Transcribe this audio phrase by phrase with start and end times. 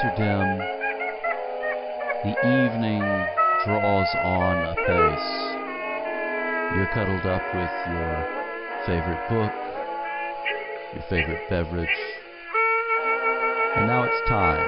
[0.00, 0.58] dim.
[2.24, 3.04] The evening
[3.64, 5.28] draws on apace.
[6.74, 8.12] You're cuddled up with your
[8.86, 9.52] favorite book,
[10.94, 11.88] your favorite beverage.
[13.76, 14.64] And now it's time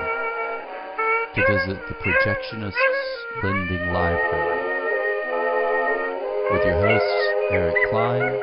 [1.35, 2.75] to visit the Projectionists
[3.43, 4.61] Lending Library
[6.53, 8.41] with your hosts Eric Klein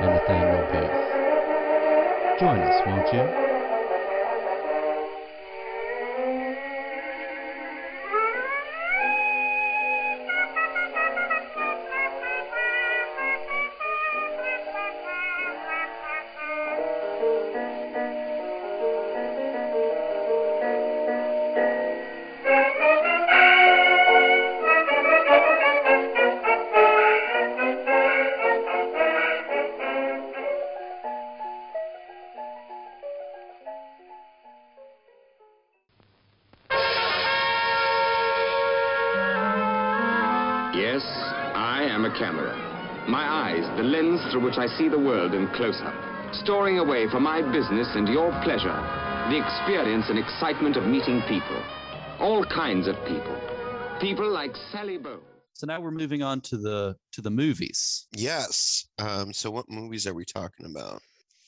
[0.00, 1.04] and Nathaniel Booth.
[2.38, 3.53] Join us, won't you?
[44.34, 45.94] Through which I see the world in close up,
[46.42, 48.74] storing away for my business and your pleasure
[49.30, 51.62] the experience and excitement of meeting people.
[52.18, 53.38] All kinds of people.
[54.00, 55.22] People like Sally Bowles.
[55.52, 58.08] So now we're moving on to the to the movies.
[58.14, 58.88] Yes.
[58.98, 61.00] Um, so what movies are we talking about?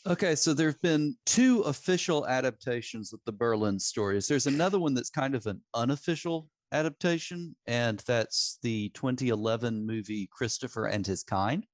[0.07, 4.29] Okay, so there have been two official adaptations of the Berlin stories.
[4.29, 10.87] There's another one that's kind of an unofficial adaptation, and that's the 2011 movie Christopher
[10.87, 11.67] and His Kind,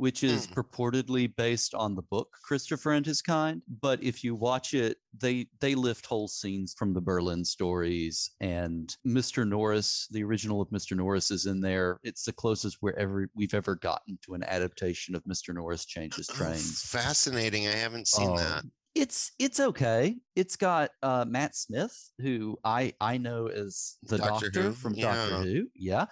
[0.00, 0.54] which is Hmm.
[0.54, 3.60] purportedly based on the book Christopher and His Kind.
[3.68, 8.96] But if you watch it, they they lift whole scenes from the Berlin stories, and
[9.06, 9.46] Mr.
[9.46, 10.96] Norris, the original of Mr.
[10.96, 11.98] Norris, is in there.
[12.02, 15.54] It's the closest we're ever we've ever gotten to an adaptation of Mr.
[15.54, 16.82] Norris changes Oh, trains.
[16.82, 17.68] fascinating.
[17.68, 18.60] I haven't seen that.
[18.64, 20.16] Um, It's it's okay.
[20.34, 25.14] It's got uh, Matt Smith, who I I know as the Doctor Doctor, from yeah.
[25.14, 26.06] Doctor Who, yeah,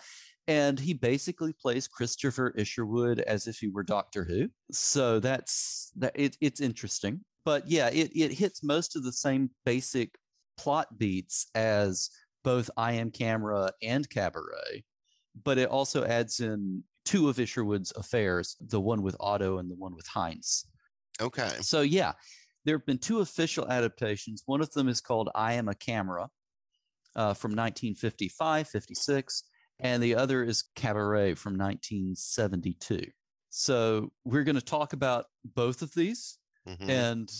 [0.48, 4.48] and he basically plays Christopher Isherwood as if he were Doctor Who.
[4.72, 6.12] So that's that.
[6.14, 10.16] It, it's interesting, but yeah, it it hits most of the same basic
[10.56, 12.10] plot beats as
[12.42, 14.84] both I Am Camera and Cabaret,
[15.44, 19.76] but it also adds in two of Isherwood's affairs, the one with Otto and the
[19.76, 20.64] one with Heinz.
[21.20, 21.50] Okay.
[21.60, 22.12] So yeah,
[22.64, 24.42] there have been two official adaptations.
[24.46, 26.28] One of them is called I Am a Camera
[27.16, 29.44] uh, from 1955, 56,
[29.80, 33.02] and the other is Cabaret from 1972.
[33.50, 36.38] So we're going to talk about both of these.
[36.66, 36.88] Mhm.
[36.88, 37.32] And,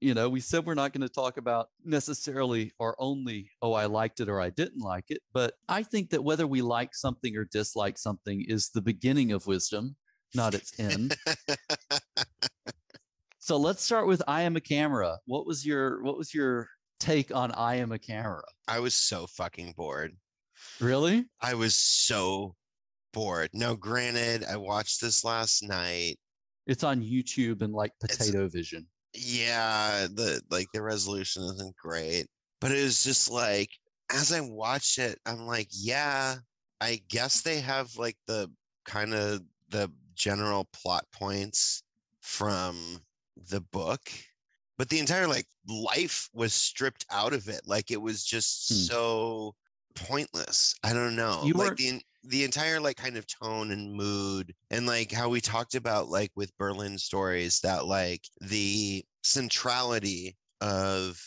[0.00, 3.86] you know, we said we're not going to talk about necessarily or only, oh, I
[3.86, 5.20] liked it or I didn't like it.
[5.32, 9.46] But I think that whether we like something or dislike something is the beginning of
[9.46, 9.96] wisdom,
[10.34, 11.16] not its end.
[13.44, 15.18] So let's start with I am a camera.
[15.26, 16.68] What was your what was your
[17.00, 18.44] take on I am a camera?
[18.68, 20.16] I was so fucking bored.
[20.82, 21.24] Really?
[21.40, 22.56] I was so
[23.12, 23.50] bored.
[23.52, 26.18] Now, granted, I watched this last night.
[26.66, 28.86] It's on YouTube and like It's- Potato Vision.
[29.14, 32.26] Yeah, the like the resolution isn't great,
[32.60, 33.68] but it was just like
[34.10, 36.36] as I watched it, I'm like, yeah,
[36.80, 38.50] I guess they have like the
[38.86, 41.82] kind of the general plot points
[42.22, 43.02] from
[43.50, 44.00] the book,
[44.78, 47.60] but the entire like life was stripped out of it.
[47.66, 48.74] Like it was just Hmm.
[48.76, 49.54] so
[49.94, 50.74] pointless.
[50.82, 51.42] I don't know.
[51.44, 55.28] You like weren't- the the entire like kind of tone and mood and like how
[55.28, 61.20] we talked about like with Berlin stories that like the centrality of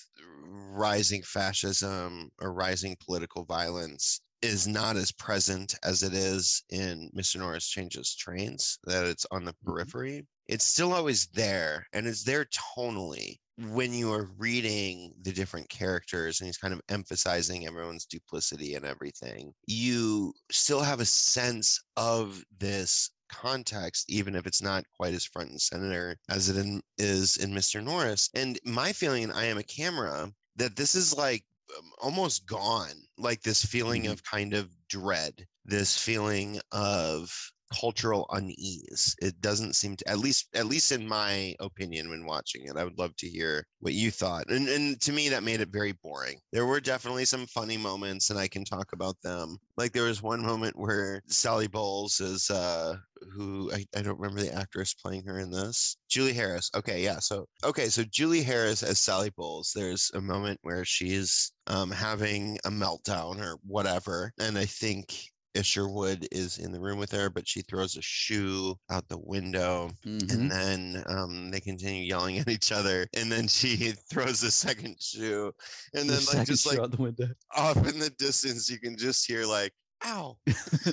[0.48, 7.38] rising fascism or rising political violence is not as present as it is in Mr.
[7.38, 9.72] Norris Changes Trains, that it's on the mm-hmm.
[9.72, 10.26] periphery.
[10.48, 16.40] It's still always there and it's there tonally when you are reading the different characters
[16.40, 19.54] and he's kind of emphasizing everyone's duplicity and everything.
[19.68, 25.50] You still have a sense of this context, even if it's not quite as front
[25.52, 27.82] and center as it in, is in Mr.
[27.82, 28.30] Norris.
[28.34, 31.44] And my feeling in I Am a Camera that this is like
[31.78, 34.12] um, almost gone, like this feeling Mhm.
[34.12, 37.32] of kind of dread, this feeling of
[37.74, 39.16] cultural unease.
[39.22, 42.78] It doesn't seem to at least at least in my opinion when watching it.
[42.78, 44.50] I would love to hear what you thought.
[44.50, 46.40] And and to me that made it very boring.
[46.52, 49.58] There were definitely some funny moments and I can talk about them.
[49.78, 52.96] Like there was one moment where Sally Bowles is uh
[53.34, 55.98] who I, I don't remember the actress playing her in this.
[56.10, 56.70] Julie Harris.
[56.76, 57.20] Okay, yeah.
[57.20, 59.72] So okay, so Julie Harris as Sally Bowles.
[59.76, 64.32] There's a moment where she's um having a meltdown or whatever.
[64.40, 65.16] And I think
[65.56, 69.92] Isherwood is in the room with her, but she throws a shoe out the window.
[70.06, 70.32] Mhm.
[70.32, 73.08] And then um, they continue yelling at each other.
[73.16, 73.76] And then she
[74.12, 75.52] throws a second shoe.
[75.94, 77.28] And The then, like, just like out the window.
[77.56, 79.72] off in the distance, you can just hear, like,
[80.04, 80.40] ow.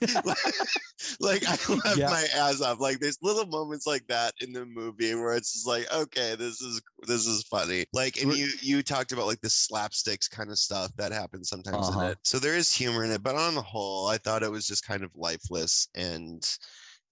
[1.20, 2.08] like I left Yeah.
[2.08, 2.80] my ass off.
[2.80, 6.60] Like there's little moments like that in the movie where it's just like, okay, this
[6.60, 7.86] is this is funny.
[7.92, 11.88] Like, and you you talked about like the slapsticks kind of stuff that happens sometimes
[11.90, 12.02] in Uh-huh.
[12.02, 12.18] it.
[12.24, 14.86] So there is humor in it, but on the whole, I thought it was just
[14.86, 16.42] kind of lifeless and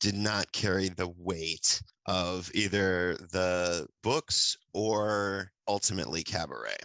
[0.01, 6.77] did not carry the weight of either the books or ultimately cabaret.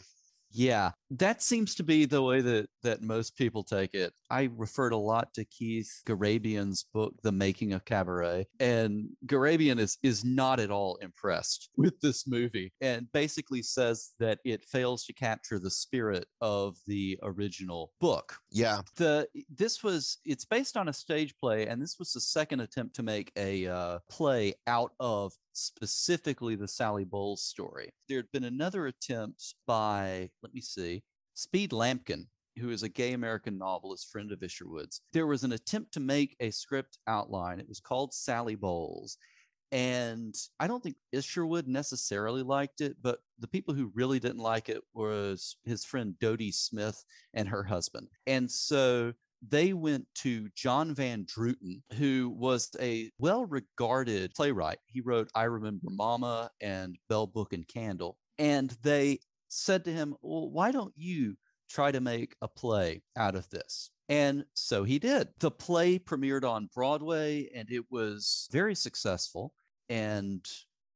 [0.51, 4.13] Yeah, that seems to be the way that that most people take it.
[4.29, 9.97] I referred a lot to Keith Garebian's book, The Making of Cabaret, and Garabian is
[10.03, 15.13] is not at all impressed with this movie, and basically says that it fails to
[15.13, 18.35] capture the spirit of the original book.
[18.51, 18.81] Yeah.
[18.97, 22.95] the this was it's based on a stage play and this was the second attempt
[22.95, 27.91] to make a uh, play out of specifically the sally bowles story.
[28.07, 31.03] There had been another attempt by let me see
[31.33, 32.25] speed Lamkin
[32.59, 36.35] who is a gay american novelist friend of isherwood's there was an attempt to make
[36.41, 37.59] a script outline.
[37.59, 39.17] It was called sally bowles.
[39.73, 44.67] And I don't think Isherwood necessarily liked it, but the people who really didn't like
[44.67, 47.01] it was his friend Dodie Smith
[47.33, 48.09] and her husband.
[48.27, 49.13] And so
[49.47, 54.79] they went to John Van Druten, who was a well regarded playwright.
[54.85, 58.17] He wrote I Remember Mama and Bell Book and Candle.
[58.37, 61.35] And they said to him, Well, why don't you
[61.69, 63.91] try to make a play out of this?
[64.09, 65.29] And so he did.
[65.39, 69.53] The play premiered on Broadway and it was very successful
[69.89, 70.45] and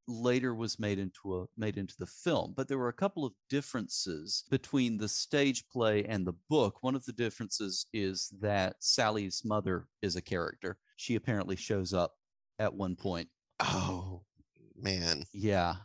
[0.07, 3.33] later was made into a made into the film but there were a couple of
[3.49, 6.81] differences between the stage play and the book.
[6.81, 10.77] One of the differences is that sally's mother is a character.
[10.97, 12.13] She apparently shows up
[12.59, 13.29] at one point.
[13.59, 14.21] Oh
[14.75, 15.23] man.
[15.33, 15.75] yeah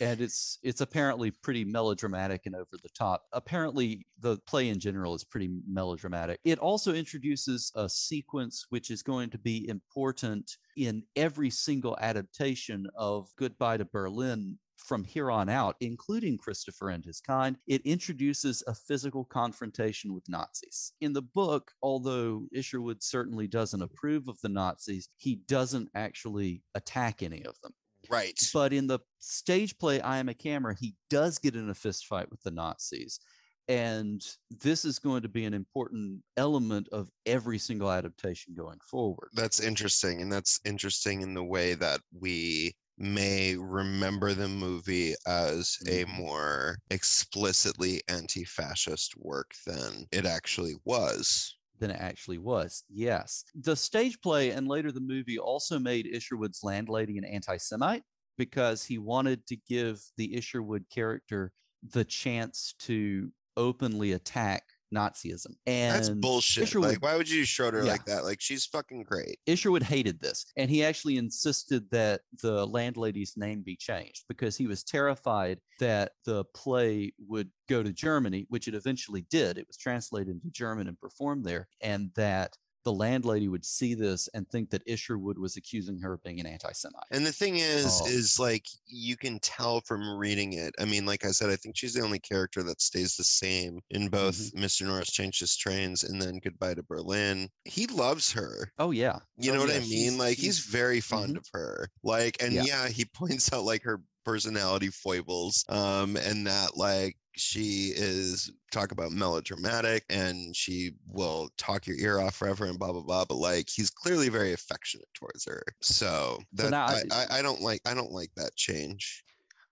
[0.00, 5.14] and it's it's apparently pretty melodramatic and over the top apparently the play in general
[5.14, 11.02] is pretty melodramatic it also introduces a sequence which is going to be important in
[11.16, 17.20] every single adaptation of goodbye to berlin from here on out, including Christopher and his
[17.20, 20.92] kind, it introduces a physical confrontation with Nazis.
[21.00, 27.22] In the book, although Isherwood certainly doesn't approve of the Nazis, he doesn't actually attack
[27.22, 27.72] any of them.
[28.10, 28.40] Right.
[28.52, 32.06] But in the stage play, I Am a Camera, he does get in a fist
[32.06, 33.20] fight with the Nazis.
[33.68, 39.30] And this is going to be an important element of every single adaptation going forward.
[39.32, 40.20] That's interesting.
[40.22, 46.06] And that's interesting in the way that we may remember the movie as a Mhm.
[46.06, 51.56] more explicitly anti fascist work than it actually was.
[51.80, 52.84] Than it actually was.
[52.88, 53.44] Yes.
[53.54, 58.04] The stage play and later the movie also made Isherwood's landlady an anti Semite
[58.38, 61.52] because he wanted to give the Isherwood character
[61.92, 64.62] the chance to openly attack
[64.94, 65.54] Nazism.
[65.66, 66.64] And That's bullshit.
[66.64, 67.92] Isherwood, Like, why would you show her Yeah.
[67.92, 68.24] like that?
[68.24, 69.38] Like, she's fucking great.
[69.46, 74.66] Isherwood hated this, and he actually insisted that the landlady's name be changed because he
[74.66, 79.58] was terrified that the play would go to Germany, which it eventually did.
[79.58, 84.28] It was translated into German and performed there, and that the landlady would see this
[84.34, 87.04] and think that Isherwood was accusing her of being an anti-Semite.
[87.10, 88.06] And the thing is, Oh.
[88.06, 90.74] is like you can tell from reading it.
[90.78, 93.80] I mean, like I said, I think she's the only character that stays the same
[93.90, 94.64] in both Mm-hmm.
[94.64, 94.86] Mr.
[94.86, 97.48] Norris Changes Trains and then Goodbye to Berlin.
[97.64, 98.72] He loves her.
[98.78, 99.88] Oh yeah, You Oh, know what I mean?
[99.88, 101.38] she's- Like he's she's- very fond mhm.
[101.38, 101.88] of her.
[102.02, 102.64] Like, and Yeah.
[102.64, 102.88] yeah.
[102.88, 109.12] he points out like her personality foibles, um, and that like she is talk about
[109.12, 113.24] melodramatic and she will talk your ear off forever and blah blah blah.
[113.24, 115.62] But like he's clearly very affectionate towards her.
[115.80, 119.22] So that I, I- I, I don't like I don't like that change.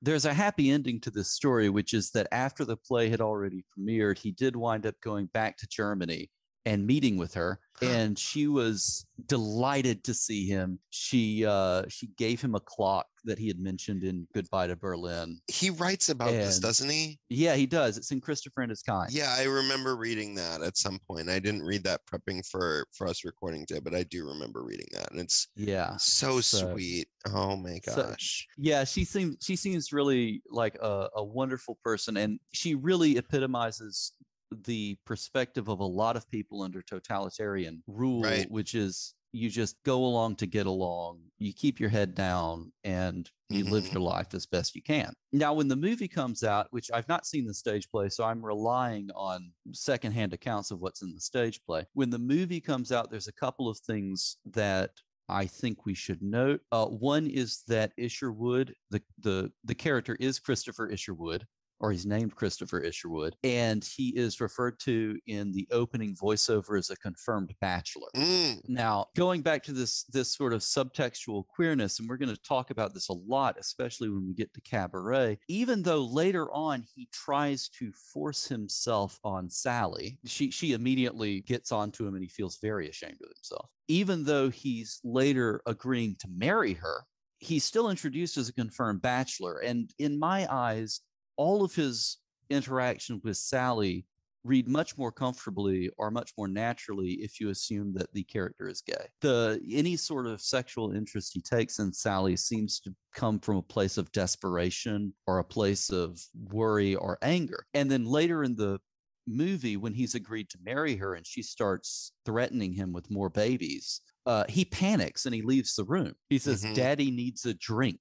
[0.00, 3.64] there's a happy ending to this story, which is that after the play had already
[3.76, 6.30] premiered, he did wind up going back to Germany
[6.66, 12.40] and meeting with her and she was delighted to see him she uh she gave
[12.40, 16.58] him a clock that he had mentioned in goodbye to berlin He writes about this,
[16.58, 17.18] doesn't he?
[17.28, 20.76] yeah he does it's in christopher and his kind Yeah, I remember reading that at
[20.76, 21.28] some point.
[21.28, 24.86] I didn't read that prepping for for us recording today, but I do remember reading
[24.92, 27.08] that, and it's yeah so, So- sweet.
[27.32, 28.46] Oh my So- gosh.
[28.56, 34.12] yeah she seems she seems really like a, a wonderful person and she really epitomizes
[34.50, 38.50] the perspective of a lot of people under totalitarian rule Right.
[38.50, 41.20] which is you just go along to get along.
[41.36, 43.92] You keep your head down and you live Mhm.
[43.92, 45.12] your life as best you can.
[45.32, 48.42] Now, when the movie comes out, which I've not seen the stage play, so I'm
[48.42, 51.84] relying on secondhand accounts of what's in the stage play.
[51.92, 54.92] When the movie comes out, there's a couple of things that
[55.28, 56.62] I think we should note.
[56.72, 61.46] Uh, one is that Isherwood, the the the character is Christopher Isherwood,
[61.80, 66.90] or he's named Christopher Isherwood, and he is referred to in the opening voiceover as
[66.90, 68.10] a confirmed bachelor.
[68.16, 72.42] Mm, Now, going back to this this sort of subtextual queerness, and we're going to
[72.42, 75.38] talk about this a lot, especially when we get to cabaret.
[75.48, 81.70] Even though later on he tries to force himself on Sally, she she immediately gets
[81.72, 83.70] onto him, and he feels very ashamed of himself.
[83.86, 87.04] Even though he's later agreeing to marry her,
[87.38, 91.00] he's still introduced as a confirmed bachelor, and in my eyes,
[91.38, 92.18] all of his
[92.50, 94.06] interaction with Sally
[94.44, 98.80] read much more comfortably or much more naturally if you assume that the character is
[98.82, 99.06] gay.
[99.20, 103.62] The any sort of sexual interest he takes in Sally seems to come from a
[103.62, 107.66] place of desperation or a place of worry or anger.
[107.74, 108.80] And then later in the
[109.26, 114.00] movie when he's agreed to marry her and she starts threatening him with more babies,
[114.26, 116.14] uh, he panics and he leaves the room.
[116.30, 116.74] He says, Mhm.
[116.74, 118.00] "Daddy needs a drink."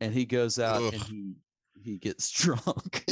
[0.00, 1.34] And he goes out and he
[1.82, 3.04] he gets drunk.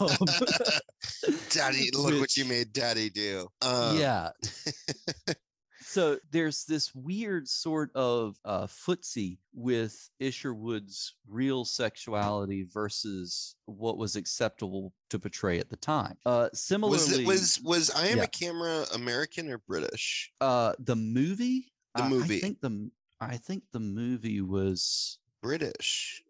[0.00, 0.08] Um,
[1.50, 3.48] Daddy, look what you made Daddy do.
[3.62, 4.30] Um, yeah.
[5.80, 14.16] so there's this weird sort of uh, footsie with Isherwood's real sexuality versus what was
[14.16, 16.16] acceptable to portray at the time.
[16.26, 18.24] Uh, similarly, Was it was was I am Yeah.
[18.24, 20.32] a camera American or British?
[20.40, 21.72] uh, the movie.
[21.94, 22.36] The I- movie.
[22.36, 25.18] I think the I think the movie was.
[25.42, 26.22] British.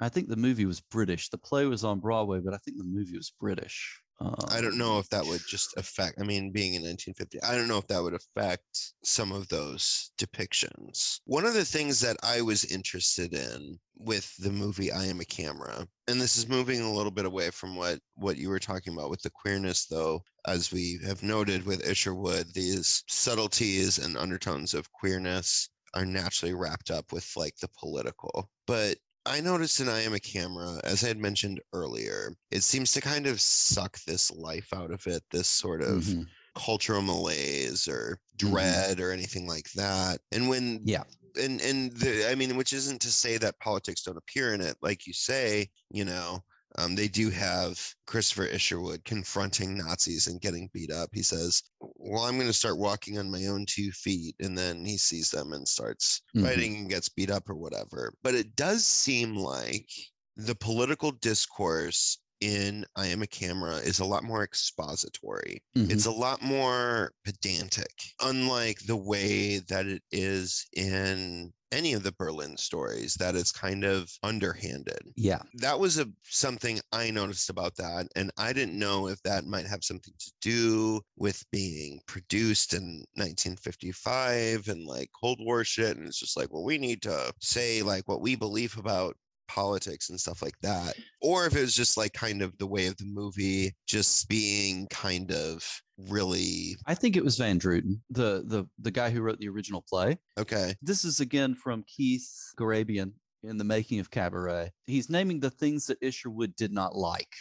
[0.00, 1.28] I think the movie was British.
[1.28, 4.00] The play was on Broadway, but I think the movie was British.
[4.48, 6.20] I don't know Um, if that would just affect.
[6.20, 10.12] I mean, being in 1950, I don't know if that would affect some of those
[10.18, 11.20] depictions.
[11.24, 15.24] One of the things that I was interested in with the movie I Am a
[15.24, 18.92] Camera, and this is moving a little bit away from what what you were talking
[18.92, 24.74] about with the queerness, though, as we have noted with Isherwood, these subtleties and undertones
[24.74, 28.50] of queerness are naturally wrapped up with like the political.
[28.66, 32.92] But I noticed in I Am a Camera, as I had mentioned earlier, it seems
[32.92, 36.30] to kind of suck this life out of it, this sort of mhm.
[36.54, 38.84] cultural malaise or Mhm.
[38.90, 40.20] dread or anything like that.
[40.32, 41.04] And when Yeah.
[41.36, 44.76] and and the I mean, which isn't to say that politics don't appear in it,
[44.82, 46.40] like you say, you know,
[46.76, 51.10] um, they do have Christopher Isherwood confronting Nazis and getting beat up.
[51.12, 54.84] He says, "Well, I'm going to start walking on my own two feet," and then
[54.84, 56.42] he sees them and starts Mhm.
[56.42, 58.14] fighting and gets beat up or whatever.
[58.22, 59.90] But it does seem like
[60.36, 65.62] the political discourse in I Am a Camera is a lot more expository.
[65.76, 65.90] Mhm.
[65.90, 72.10] It's a lot more pedantic, unlike the way that it is in any of the
[72.12, 74.98] Berlin stories, that it's kind of underhanded.
[75.14, 75.42] Yeah.
[75.54, 79.66] That was a something I noticed about that, and I didn't know if that might
[79.68, 85.96] have something to do with being produced in 1955 and like Cold War shit.
[85.96, 89.16] And it's just like, well, we need to say like what we believe about
[89.50, 92.86] politics and stuff like that or if it was just like kind of the way
[92.86, 95.64] of the movie just being kind of
[96.08, 99.84] really I think it was Van Druten, the the the guy who wrote the original
[99.88, 100.18] play.
[100.38, 104.70] okay This is again from Keith Garebian in the making of Cabaret.
[104.86, 107.32] He's naming the things that Isherwood did not like.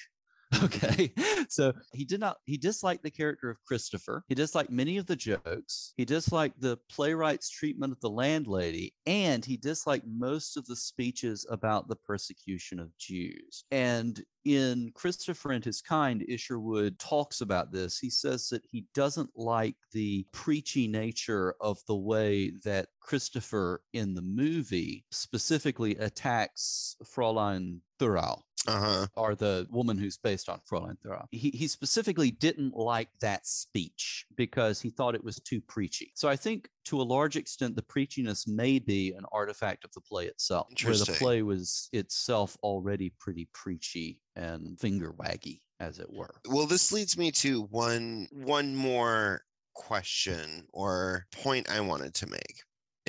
[0.63, 1.13] Okay.
[1.47, 4.23] So he did not he disliked the character of Christopher.
[4.27, 5.93] He disliked many of the jokes.
[5.95, 11.45] He disliked the playwright's treatment of the landlady, and he disliked most of the speeches
[11.49, 13.63] about the persecution of Jews.
[13.71, 17.99] And in Christopher and His Kind, Isherwood talks about this.
[17.99, 24.13] He says that he doesn't like the preachy nature of the way that Christopher in
[24.13, 31.25] the movie specifically attacks Fräulein Thurau uh-huh or the woman who's based on Fräulein Thurau.
[31.31, 36.11] He, he specifically didn't like that speech because he thought it was too preachy.
[36.15, 40.01] So I think to a large extent, the preachiness may be an artifact of the
[40.01, 46.11] play itself, where the play was itself already pretty preachy and finger waggy, as it
[46.11, 46.35] were.
[46.49, 49.41] well this leads me to one one more
[49.73, 52.57] question or point i wanted to make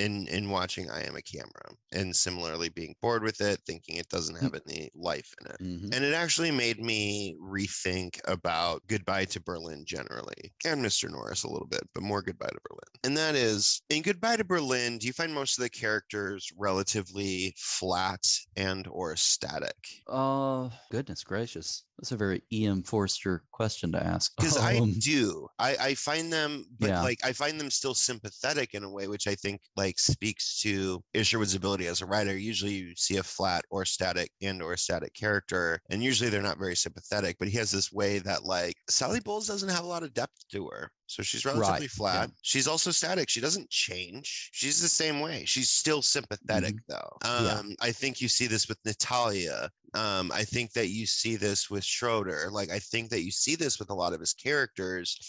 [0.01, 4.09] in in watching i am a camera and similarly being bored with it thinking it
[4.09, 5.93] doesn't have any life in it Mhm.
[5.93, 11.09] And it actually made me rethink about Goodbye to Berlin generally, and Mr.
[11.09, 12.99] Norris a little bit, but more Goodbye to Berlin.
[13.03, 17.53] And that is, in Goodbye to Berlin, do you find most of the characters relatively
[17.57, 19.75] flat and or static?
[20.07, 21.85] Uh, goodness gracious.
[22.01, 22.81] That's a very E.M.
[22.81, 24.33] Forster question to ask.
[24.35, 25.47] because I Um, do.
[25.59, 27.03] I, I find them, but Yeah.
[27.03, 31.03] like I find them still sympathetic in a way, which I think like speaks to
[31.13, 32.35] Isherwood's ability as a writer.
[32.35, 36.57] Usually, you see a flat or static and or static character, and usually they're not
[36.57, 37.37] very sympathetic.
[37.37, 40.47] But he has this way that like Sally Bowles doesn't have a lot of depth
[40.53, 40.91] to her.
[41.11, 41.95] So she's Right, relatively yeah.
[41.95, 42.31] flat.
[42.41, 43.29] She's also static.
[43.29, 44.49] She doesn't change.
[44.53, 45.43] She's the same way.
[45.45, 47.17] She's still sympathetic though.
[47.23, 47.45] Mm-hmm.
[47.45, 47.51] Yeah.
[47.53, 51.69] Um, I think you see this with Natalia um, I think that you see this
[51.69, 52.49] with Schroeder.
[52.51, 55.19] Like, I think that you see this with a lot of his characters.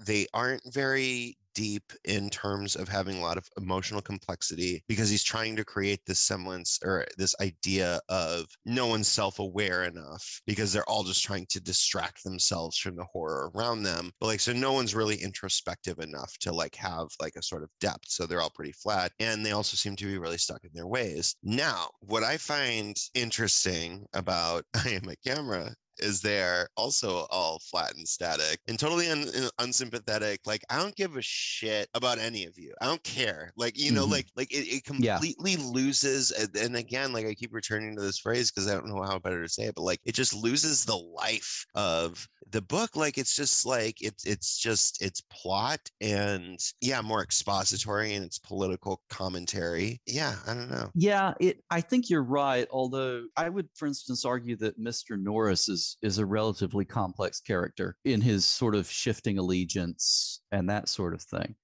[0.00, 5.24] They aren't very deep in terms of having a lot of emotional complexity because he's
[5.24, 10.72] trying to create this semblance or this idea of no one's self aware enough because
[10.72, 14.12] they're all just trying to distract themselves from the horror around them.
[14.20, 17.70] But like, so no one's really introspective enough to like have like a sort of
[17.80, 18.08] depth.
[18.08, 20.86] So they're all pretty flat and they also seem to be really stuck in their
[20.86, 21.34] ways.
[21.42, 27.94] Now, what I find interesting about I Am a Camera is they're also all flat
[27.96, 30.40] and static and totally un- un- unsympathetic.
[30.46, 32.74] Like I don't give a shit about any of you.
[32.80, 33.52] I don't care.
[33.56, 34.10] Like you know, Mhm.
[34.10, 35.14] like like it, it Yeah.
[35.18, 36.30] completely loses.
[36.30, 39.18] And, and again, like I keep returning to this phrase because I don't know how
[39.18, 42.96] better to say it, but like it just loses the life of the book.
[42.96, 48.38] Like it's just like it's it's just it's plot and yeah, more expository and it's
[48.38, 50.00] political commentary.
[50.06, 50.90] Yeah, I don't know.
[50.94, 51.62] Yeah, it.
[51.70, 52.66] I think you're right.
[52.70, 55.20] Although I would, for instance, argue that Mr.
[55.20, 60.88] Norris is is a relatively complex character in his sort of shifting allegiance and that
[60.88, 61.54] sort of thing.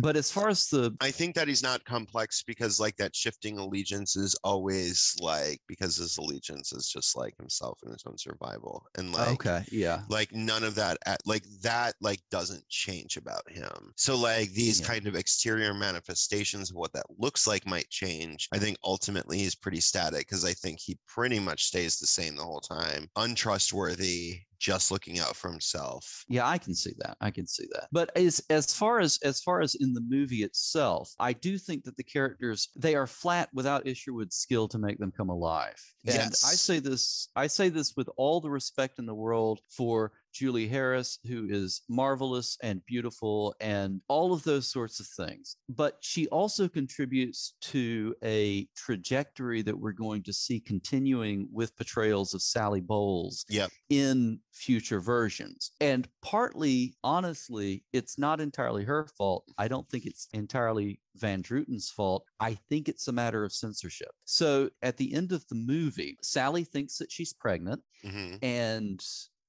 [0.00, 3.58] But as far as the I think that he's not complex because like that shifting
[3.58, 8.84] allegiance is always like because his allegiance is just like himself and his own survival
[8.96, 13.92] and like okay, yeah, like none of that like that like doesn't change about him.
[13.96, 14.86] So like these Yeah.
[14.86, 18.48] kind of exterior manifestations of what that looks like might change.
[18.52, 22.36] I think ultimately he's pretty static because i think he pretty much stays the same
[22.36, 23.08] the whole time.
[23.16, 27.16] Untrustworthy just looking out for himself yeah, I can see that.
[27.20, 27.88] I can see that.
[27.92, 31.84] But as as far as as far as in the movie itself, I do think
[31.84, 35.80] that the characters they are flat without Isherwood's skill to make them come alive.
[36.06, 40.12] And I say this I say this with all the respect in the world for
[40.34, 45.56] Julie Harris, who is marvelous and beautiful and all of those sorts of things.
[45.68, 52.34] But she also contributes to a trajectory that we're going to see continuing with portrayals
[52.34, 53.70] of Sally Bowles Yep.
[53.90, 55.70] in future versions.
[55.80, 59.44] And partly, honestly, it's not entirely her fault.
[59.56, 62.24] I don't think it's entirely Van Druten's fault.
[62.40, 64.10] I think it's a matter of censorship.
[64.24, 69.04] So at the end of the movie, Sally thinks that she's pregnant hmm and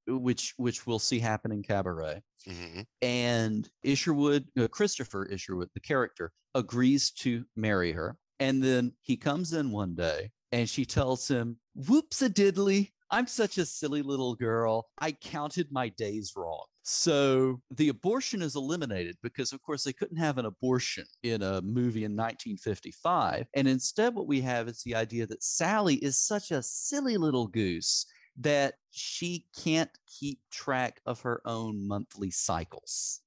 [0.07, 2.21] which which we'll see happen in cabaret.
[2.47, 8.17] Hmm and isherwood uh, christopher isherwood the character agrees to marry her.
[8.39, 13.27] And then he comes in one day and she tells him whoops a diddly i'm
[13.27, 14.87] such a silly little girl.
[14.99, 20.17] I counted my days wrong so the abortion is eliminated because of course they couldn't
[20.17, 24.95] have an abortion in a movie in 1955 and instead what we have is the
[24.95, 28.05] idea that sally is such a silly little goose
[28.37, 33.21] that she can't keep track of her own monthly cycles.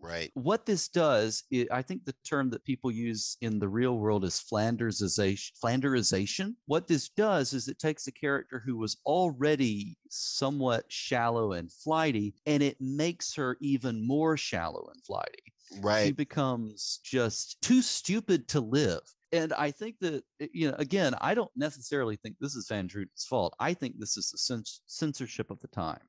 [0.00, 3.98] Right What this does, i I think the term that people use in the real
[3.98, 5.50] world is Flandersization.
[5.62, 6.54] Flanderization.
[6.66, 12.34] What this does is it takes a character who was already somewhat shallow and flighty,
[12.46, 16.06] and it makes her even more shallow and flighty Right.
[16.06, 19.00] she becomes just too stupid to live.
[19.32, 22.86] And I think that, uh, you know, again, I don't necessarily think this is Van
[22.88, 23.54] Druten's fault.
[23.60, 26.00] I think this is the cens- censorship of the time.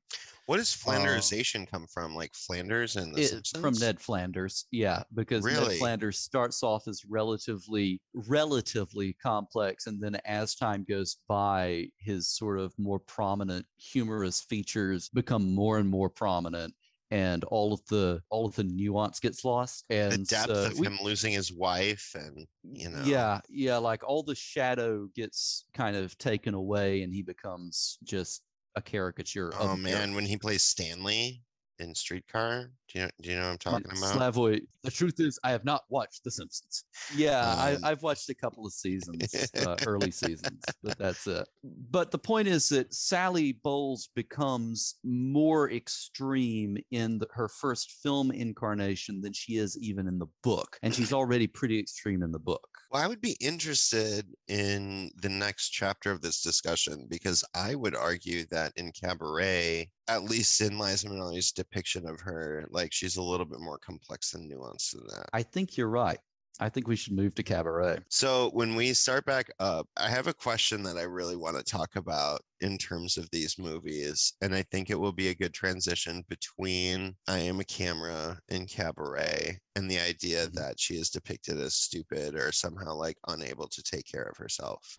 [0.46, 4.64] what does flanderization come from like flanders and the It- from Ned Flanders.
[4.72, 9.86] Yeah, because Ned Flanders starts off as relatively, relatively complex.
[9.86, 15.78] And then as time goes by, his sort of more prominent humorous features become more
[15.78, 16.74] and more prominent.
[17.10, 19.84] And all of the all of the nuance gets lost.
[19.90, 23.78] And the depth so of we- him losing his wife and you know Yeah, yeah,
[23.78, 28.42] like all the shadow gets kind of taken away and he becomes just
[28.76, 31.42] a caricature oh man when he plays stanley
[31.80, 34.60] in streetcar do you know do you know what i'm talking about Slavoj.
[34.82, 36.84] The truth is, I have not watched The Simpsons.
[37.14, 41.46] Yeah, Um, I, I've watched a couple of seasons, uh, early seasons, but that's it.
[41.90, 48.30] But the point is that Sally Bowles becomes more extreme in the, her first film
[48.30, 52.38] incarnation than she is even in the book, and she's already pretty extreme in the
[52.38, 52.69] book.
[52.90, 57.94] Well, I would be interested in the next chapter of this discussion because I would
[57.94, 63.22] argue that in Cabaret, at least in Liza Minnelli's depiction of her, like she's a
[63.22, 65.30] little bit more complex and nuanced than that.
[65.32, 66.18] I think you're right.
[66.62, 68.00] I think we should move to cabaret.
[68.10, 71.62] So when we start back up, I have a question that I really want to
[71.62, 74.34] talk about in terms of these movies.
[74.42, 78.68] And I think it will be a good transition between I Am a Camera and
[78.68, 80.52] Cabaret and the idea Mhm.
[80.52, 84.98] that she is depicted as stupid or somehow like unable to take care of herself.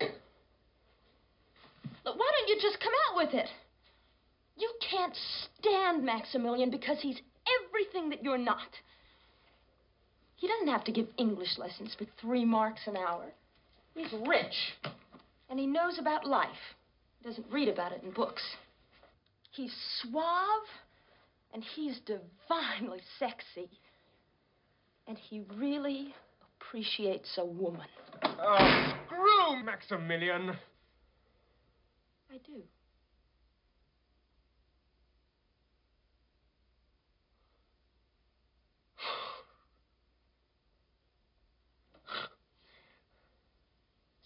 [0.00, 0.10] Look,
[2.18, 3.48] Why don't you just come out with it?
[4.56, 5.16] You can't
[5.58, 8.80] stand Maximilian because he's everything that you're not.
[10.44, 13.32] He doesn't have to give English lessons for three marks an hour.
[13.94, 14.74] He's rich,
[15.48, 16.76] and he knows about life.
[17.18, 18.42] He doesn't read about it in books.
[19.52, 20.68] He's suave,
[21.54, 23.70] and he's divinely sexy.
[25.06, 26.14] And he really
[26.60, 27.88] appreciates a woman.
[28.22, 30.50] Oh, screw Maximilian.
[32.30, 32.60] I do.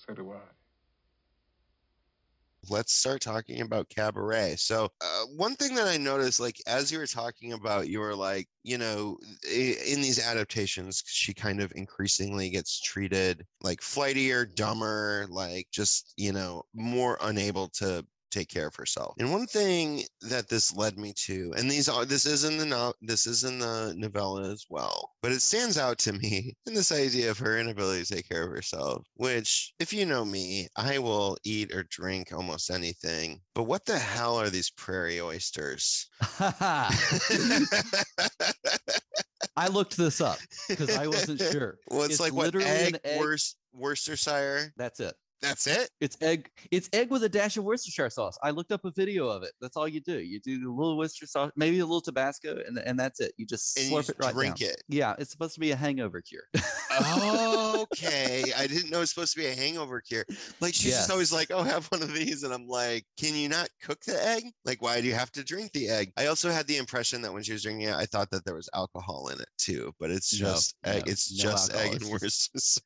[0.09, 0.41] So do I.
[2.71, 6.99] let's start talking about cabaret so uh, one thing that i noticed like as you
[6.99, 12.51] were talking about you were like you know in these adaptations she kind of increasingly
[12.51, 18.75] gets treated like flightier dumber like just you know more unable to take care of
[18.77, 22.57] herself and one thing that this led me to and these are this is in
[22.59, 26.55] the no, this is in the novella as well but it stands out to me
[26.67, 30.25] in this idea of her inability to take care of herself which if you know
[30.25, 35.21] me i will eat or drink almost anything but what the hell are these prairie
[35.21, 36.09] oysters
[39.57, 40.39] I looked this up
[40.69, 41.79] because I wasn't sure.
[41.91, 43.41] well it's, It's like what egg, egg- Worc-
[43.73, 45.15] worcestershire That's it.
[45.41, 46.51] That's it It's egg.
[46.71, 48.39] It's egg with a dash of Worcestershire sauce.
[48.43, 49.53] I looked up a video of it.
[49.61, 50.19] That's all you do.
[50.19, 53.33] You do a little Worcestershire sauce, maybe a little Tabasco, and and that's it.
[53.37, 54.71] You just and slurp you it right drink down.
[54.71, 56.43] it Yeah, it's supposed to be a hangover cure.
[57.79, 60.25] okay i didn't know it's supposed to be a hangover cure
[60.61, 63.49] like she's just always like oh have one of these and i'm like can you
[63.49, 66.51] not cook the egg like why do you have to drink the egg i also
[66.51, 69.29] had the impression that when she was drinking it i thought that there was alcohol
[69.29, 72.11] in it too but it's No, just egg no, it's no just alcohol, egg and
[72.11, 72.83] Worcestershire.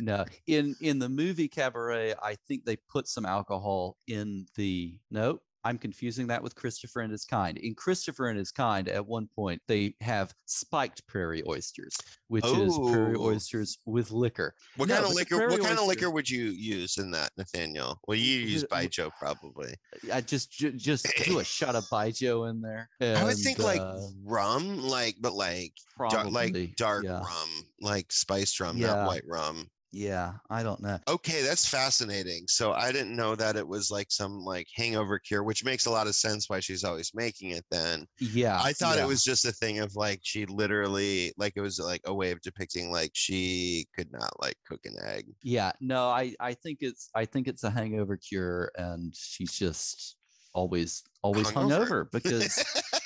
[0.00, 4.96] No, in in the movie Cabaret, I think they put some alcohol in the.
[5.10, 7.56] Nope, I'm confusing that with Christopher and His Kind.
[7.58, 11.96] In Christopher and His Kind, at one point they have spiked prairie oysters,
[12.28, 13.26] which is prairie Oh.
[13.26, 14.54] oysters with liquor.
[14.76, 18.00] what No, kind of liquor what kind of liquor would you use in that nathaniel
[18.08, 19.74] well you use joe probably
[20.12, 22.88] I just ju- just do a shot of Baijiu in there.
[23.00, 25.72] i would and, think like uh, rum like but like
[26.10, 27.20] dark, like dark yeah.
[27.20, 27.48] rum
[27.80, 28.88] like spiced rum Yeah.
[28.88, 30.98] not white rum Yeah, I don't know.
[31.06, 32.44] Okay, that's fascinating.
[32.48, 35.90] So I didn't know that it was like some like hangover cure, which makes a
[35.90, 38.06] lot of sense why she's always making it then.
[38.18, 39.04] Yeah, I thought yeah.
[39.04, 42.30] it was just a thing of like she literally like it was like a way
[42.30, 45.26] of depicting like she could not like cook an egg.
[45.42, 50.16] Yeah, no, I I think it's I think it's a hangover cure, and she's just
[50.54, 51.86] always always Hungover.
[51.86, 52.64] hungover because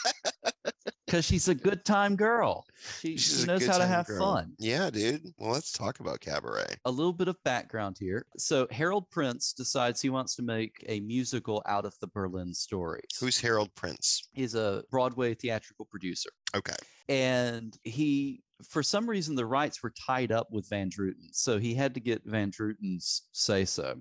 [1.07, 2.64] because she's a good time girl.
[3.01, 4.19] She, she knows how to have girl.
[4.19, 4.53] fun.
[4.59, 5.23] Yeah, dude.
[5.38, 6.66] Well, let's talk about cabaret.
[6.85, 8.27] A little bit of background here.
[8.37, 13.05] So Harold Prince decides he wants to make a musical out of the Berlin stories.
[13.21, 14.29] Who's Harold Prince?
[14.33, 16.31] He's a Broadway theatrical producer.
[16.55, 16.75] Okay.
[17.09, 21.75] and he for some reason the rights were tied up with van druten so he
[21.75, 23.95] had to get van druten's say so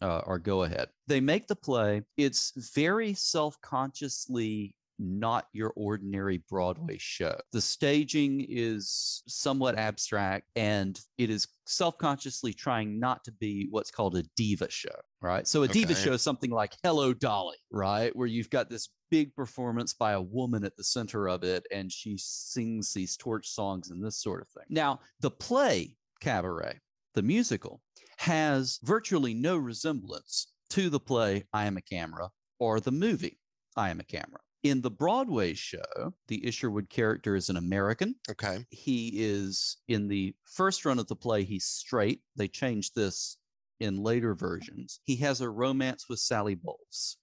[0.00, 6.96] uh, or go ahead they make the play it's very self-consciously not your ordinary broadway
[6.98, 7.38] show.
[7.52, 14.16] The staging is somewhat abstract and it is self-consciously trying not to be what's called
[14.16, 15.46] a diva show right?
[15.46, 18.14] So a diva show is something like hello dolly right?
[18.14, 21.90] Where you've got this big performance by a woman at the center of it and
[21.90, 24.64] she sings these torch songs and this sort of thing.
[24.68, 26.78] Now the play cabaret
[27.14, 27.80] the musical
[28.18, 33.38] has virtually no resemblance to the play i am a camera or the movie
[33.76, 38.64] i am a camera in the broadway show the isherwood character is an american Okay.
[38.70, 43.36] he is in the first run of the play he's straight they changed this
[43.80, 47.18] in later versions he has a romance with sally bowles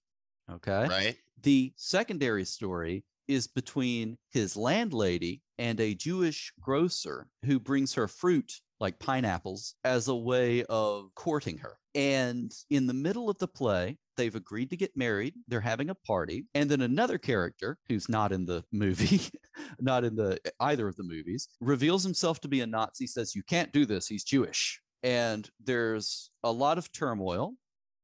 [0.50, 1.16] okay Right.
[1.42, 8.60] the secondary story is between his landlady and a Jewish grocer who brings her fruit
[8.78, 11.78] like pineapples as a way of courting her.
[11.94, 15.34] And in the middle of the play, they've agreed to get married.
[15.48, 16.46] They're having a party.
[16.54, 19.20] And then another character who's not in the movie,
[19.80, 23.42] not in the either of the movies, reveals himself to be a Nazi, says, You
[23.42, 24.06] can't do this.
[24.06, 24.80] He's Jewish.
[25.02, 27.54] And there's a lot of turmoil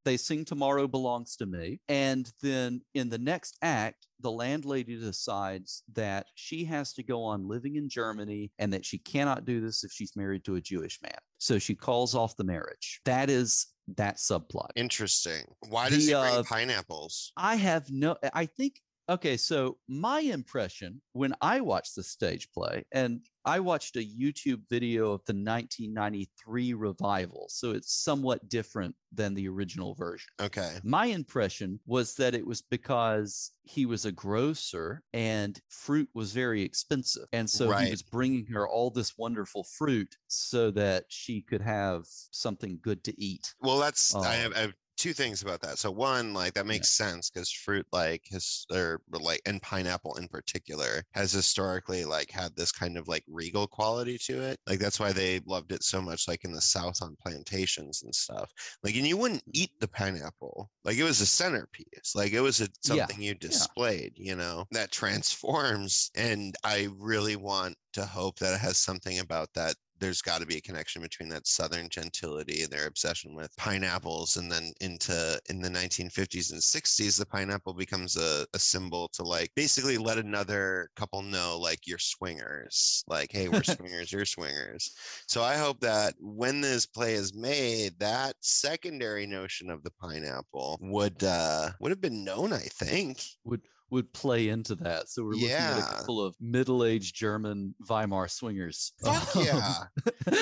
[0.05, 1.81] They sing Tomorrow Belongs to Me.
[1.89, 7.49] And then in the next act, the landlady decides that she has to go on
[7.49, 11.01] living in Germany and that she cannot do this if she's married to a Jewish
[11.03, 11.19] man.
[11.39, 13.01] So she calls off the marriage.
[13.05, 13.67] That is
[13.97, 14.69] that subplot.
[14.77, 15.45] Interesting.
[15.69, 17.33] Why does The, he bring uh, pineapples?
[17.37, 22.85] I have no, I think, okay, so my impression when I watched the stage play,
[22.93, 29.35] and I watched a YouTube video of the 1993 revival, so it's somewhat different than
[29.35, 30.33] the original version.
[30.41, 30.83] Okay.
[30.83, 36.63] My impression was that it was because he was a grocer and fruit was very
[36.63, 37.29] expensive.
[37.33, 37.85] And so Right.
[37.87, 43.05] he was bringing her all this wonderful fruit so that she could have something good
[43.05, 43.55] to eat.
[43.61, 45.79] Well, that's I um have, I have two things about that.
[45.79, 50.29] So one, like that makes sense because fruit, like his or like and pineapple in
[50.29, 54.61] particular, has historically like had this kind of like regal quality to it.
[54.69, 58.15] Like that's why they loved it so much, like in the South on plantations and
[58.15, 58.53] stuff.
[58.85, 59.63] Like, and you wouldn't mm-hmm.
[59.65, 60.71] eat the pineapple.
[60.85, 62.13] Like it was a centerpiece.
[62.15, 64.13] Like it was a, Yeah, something you displayed.
[64.15, 69.49] You know that transforms, and I really want to hope that it has something about
[69.55, 73.57] that there's got to be a connection between that southern gentility and their obsession with
[73.57, 79.09] pineapples and then into in the 1950s and 60s the pineapple becomes a, a symbol
[79.13, 83.05] to like basically let another couple know like you're swingers.
[83.07, 84.93] Like hey we're swingers you're swingers.
[85.29, 90.79] So i hope that when this play is made that secondary notion of the pineapple
[90.83, 93.23] would uh would have been known i think.
[93.45, 95.09] Would would play into that.
[95.11, 98.93] So we're looking at a couple of middle-aged German Weimar swingers.
[99.05, 99.75] Fuck Um, yeah.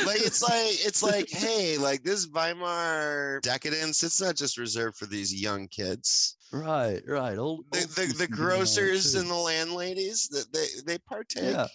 [0.06, 5.06] like it's like it's like hey like this weimar decadence it's not just reserved for
[5.06, 7.38] these young kids right, right.
[7.38, 10.66] Old, the old the, the can get on it grocers and the landladies that they
[10.86, 11.66] they partake Yeah.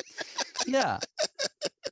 [0.66, 0.98] yeah.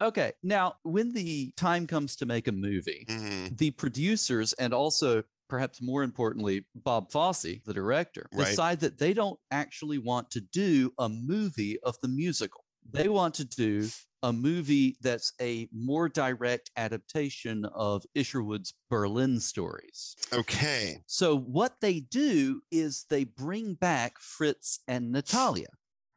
[0.00, 0.32] Okay.
[0.42, 3.56] Now, when the time comes to make a movie, Mhm.
[3.56, 8.48] the producers and also perhaps more importantly Bob Fosse, the director, Right.
[8.48, 12.64] decide that they don't actually want to do a movie of the musical.
[12.88, 13.88] They want to do
[14.22, 20.16] a movie that's a more direct adaptation of Isherwood's Berlin stories.
[20.32, 25.68] okay So what they do is they bring back Fritz and Natalia.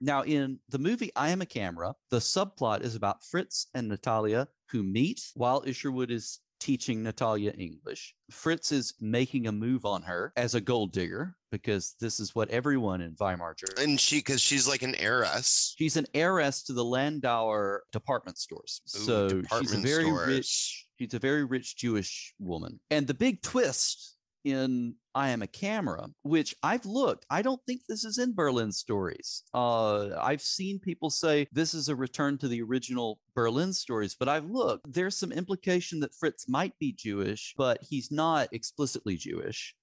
[0.02, 4.48] Now, in the movie I Am a Camera, the subplot is about Fritz and Natalia
[4.70, 8.16] who meet while Isherwood is teaching Natalia English.
[8.32, 12.50] Fritz is making a move on her as a gold digger because this is what
[12.50, 13.92] everyone in Weimar Germany.
[13.92, 18.82] and she because she's like an heiress She's an heiress to the Landauer department stores.
[18.96, 20.28] Ooh, so she's a very stores.
[20.28, 22.80] rich she's a very rich Jewish woman.
[22.92, 27.82] And the big twist in I Am a Camera, which I've looked, I don't think
[27.88, 29.44] this is in Berlin stories.
[29.54, 34.30] Uh, I've seen people say this is a return to the original Berlin stories, but
[34.30, 34.92] I've looked.
[34.92, 39.76] There's some implication that Fritz might be Jewish, but he's not explicitly Jewish.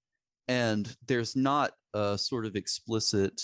[0.47, 3.41] And there's not a sort of explicit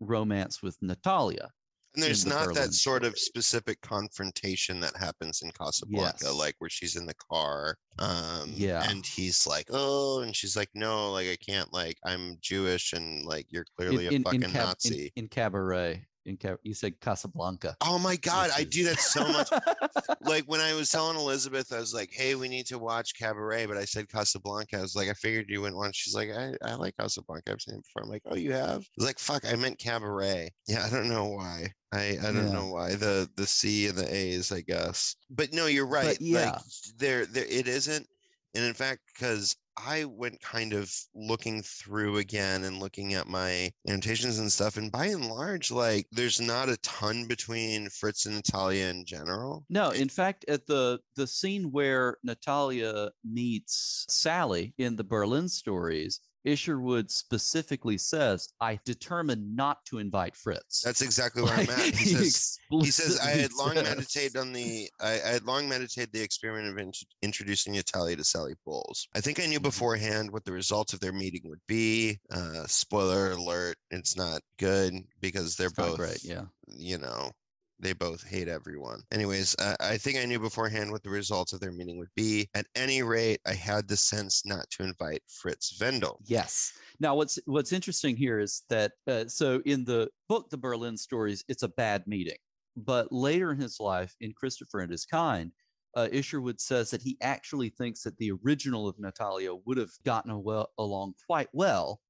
[0.00, 1.50] romance with Natalia.
[1.98, 6.32] And there's the not Berlin that sort of specific confrontation that happens in casablanca Yes.
[6.34, 8.88] like where she's in the car um Yeah.
[8.88, 13.24] and he's like oh and she's like no like i can't like i'm jewish and
[13.24, 16.04] like you're clearly a fucking cab- nazi in, in cabaret.
[16.26, 17.74] In cab- you said Casablanca.
[17.80, 19.48] Oh my god, which I do that so much.
[20.20, 23.64] like when I was telling Elizabeth, I was like, "Hey, we need to watch Cabaret,"
[23.64, 24.76] but I said Casablanca.
[24.76, 27.52] I was like, "I figured you wouldn't want." She's like, "I, I like Casablanca.
[27.52, 29.78] I've seen it before." I'm like, "Oh, you have?" I was like, "Fuck, I meant
[29.78, 31.72] Cabaret." Yeah, I don't know why.
[31.92, 32.52] I I don't Yeah.
[32.52, 35.16] know why the the C and the A's, I guess.
[35.30, 36.18] But no, you're right.
[36.20, 36.52] yeah.
[36.52, 36.62] Like
[36.96, 38.06] there there it isn't,
[38.54, 43.70] and in fact, because I went kind of looking through again and looking at my
[43.88, 48.34] annotations and stuff, and by and large, like there's not a ton between Fritz and
[48.34, 49.64] Natalia in general.
[49.70, 56.20] No, in fact, at the the scene where Natalia meets Sally in the Berlin stories,
[56.44, 61.94] Isherwood specifically says, "I determined not to invite Fritz." That's exactly where I'm at.
[61.96, 65.68] He says, he says I had long says- meditated on the I, I had long
[65.68, 69.08] meditated the experiment of int- introducing Natalia to Sally Bowles.
[69.14, 69.64] I think I knew Mhm.
[69.64, 72.18] beforehand what the results of their meeting would be.
[72.30, 76.22] Uh, spoiler alert: it's not good because they're It's both great.
[76.24, 76.44] Yeah.
[76.68, 77.30] you know,
[77.80, 79.02] they both hate everyone.
[79.12, 82.48] Anyways, uh, I think I knew beforehand what the results of their meeting would be.
[82.54, 86.18] At any rate, I had the sense not to invite Fritz Wendel.
[86.24, 86.72] Yes.
[87.00, 91.44] Now, what's what's interesting here is that uh, so in the book, the Berlin stories,
[91.48, 92.38] it's a bad meeting,
[92.76, 95.52] but later in his life, in Christopher and His Kind,
[95.96, 100.42] uh, Isherwood says that he actually thinks that the original of Natalia would have gotten
[100.42, 102.00] well, along quite well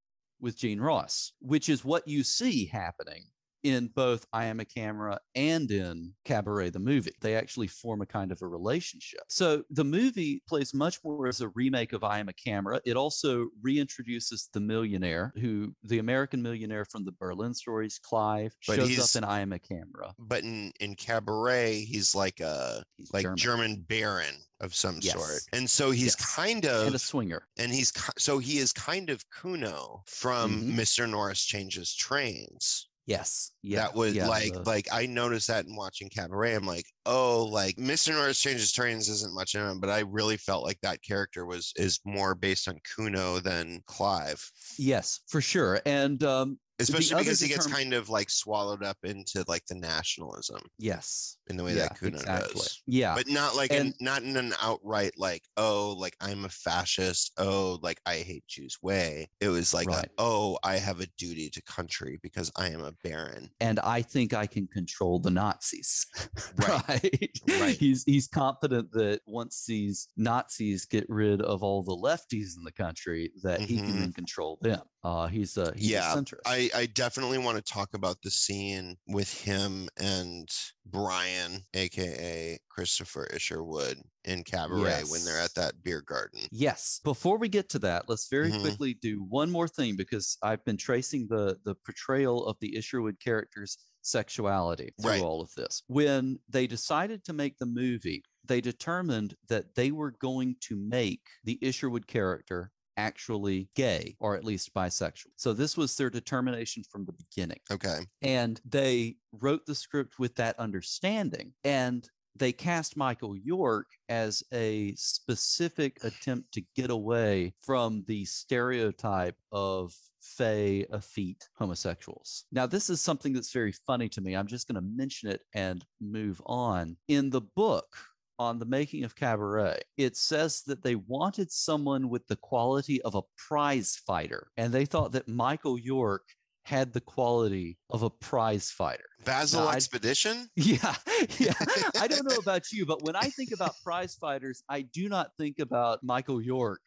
[0.40, 3.24] with Jean Ross, which is what you see happening
[3.62, 7.12] in both I Am a Camera and in Cabaret the movie.
[7.20, 9.20] They actually form a kind of a relationship.
[9.28, 12.80] So the movie plays much more as a remake of I Am a Camera.
[12.84, 18.76] It also reintroduces the millionaire who the American millionaire from the Berlin stories, Clive, But
[18.76, 20.14] shows up in I Am a Camera.
[20.18, 25.42] But in in Cabaret, he's like a He's like German, German, baron of some sort,
[25.52, 26.34] and so he's Yes.
[26.34, 27.46] kind and a swinger.
[27.58, 30.74] and he's so he is kind of Kuno from Mhm.
[30.74, 31.08] Mr.
[31.08, 32.87] Norris Changes Trains.
[33.08, 33.52] Yes.
[33.62, 33.78] Yeah.
[33.80, 36.54] that was yeah, like the- like I noticed that in watching Cabaret.
[36.54, 38.12] I'm like, oh, like Mr.
[38.12, 41.72] Norris Changes Trains isn't much in him, but I really felt like that character was
[41.76, 44.44] is more based on Kuno than Clive.
[44.76, 45.80] yes, for sure.
[45.86, 50.60] And um, Especially because he gets kind of like swallowed up into like the nationalism
[50.78, 51.36] yes.
[51.48, 52.54] in the way yeah, that Kuno exactly.
[52.54, 52.82] does.
[52.86, 53.14] Yeah.
[53.14, 57.78] But not like in, not in an outright like, oh, like I'm a fascist, oh,
[57.82, 59.28] like I hate Jews way.
[59.40, 62.92] It was like, a, oh, I have a duty to country because I am a
[63.02, 63.50] baron.
[63.60, 66.06] and I think I can control the Nazis.
[66.56, 66.78] Right.
[66.88, 67.30] right.
[67.60, 67.76] Right.
[67.76, 72.72] He's he's confident that once these Nazis get rid of all the lefties in the
[72.72, 74.14] country, that he can Mhm.
[74.14, 74.80] control them.
[75.04, 76.40] Uh, he's a he's Yeah, a centrist.
[76.46, 80.48] I, I definitely want to talk about the scene with him and
[80.86, 86.40] Brian, aka Christopher Isherwood, in Cabaret when they're at that beer garden.
[86.50, 87.00] Yes.
[87.04, 88.60] Before we get to that, let's very Mhm.
[88.60, 93.20] quickly do one more thing because I've been tracing the the portrayal of the Isherwood
[93.20, 95.22] character's sexuality through Right.
[95.22, 95.82] all of this.
[95.86, 101.22] When they decided to make the movie, they determined that they were going to make
[101.44, 105.28] the Isherwood character actually gay or at least bisexual.
[105.36, 108.00] So this was their determination from the beginning Okay.
[108.22, 114.94] and they wrote the script with that understanding and they cast michael york as a
[114.96, 123.00] specific attempt to get away from the stereotype of fey effete homosexuals now this is
[123.00, 126.96] something that's very funny to me i'm just going to mention it and move on
[127.08, 127.96] in the book
[128.38, 133.14] on the making of cabaret it says that they wanted someone with the quality of
[133.14, 136.22] a prize fighter and they thought that michael york
[136.68, 139.06] had the quality of a prize fighter.
[139.24, 140.50] Basil I- Expedition?
[140.56, 140.94] Yeah,
[141.38, 141.54] yeah.
[141.98, 145.30] I don't know about you, but when I think about prize fighters, I do not
[145.38, 146.82] think about Michael York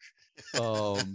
[0.60, 1.12] um,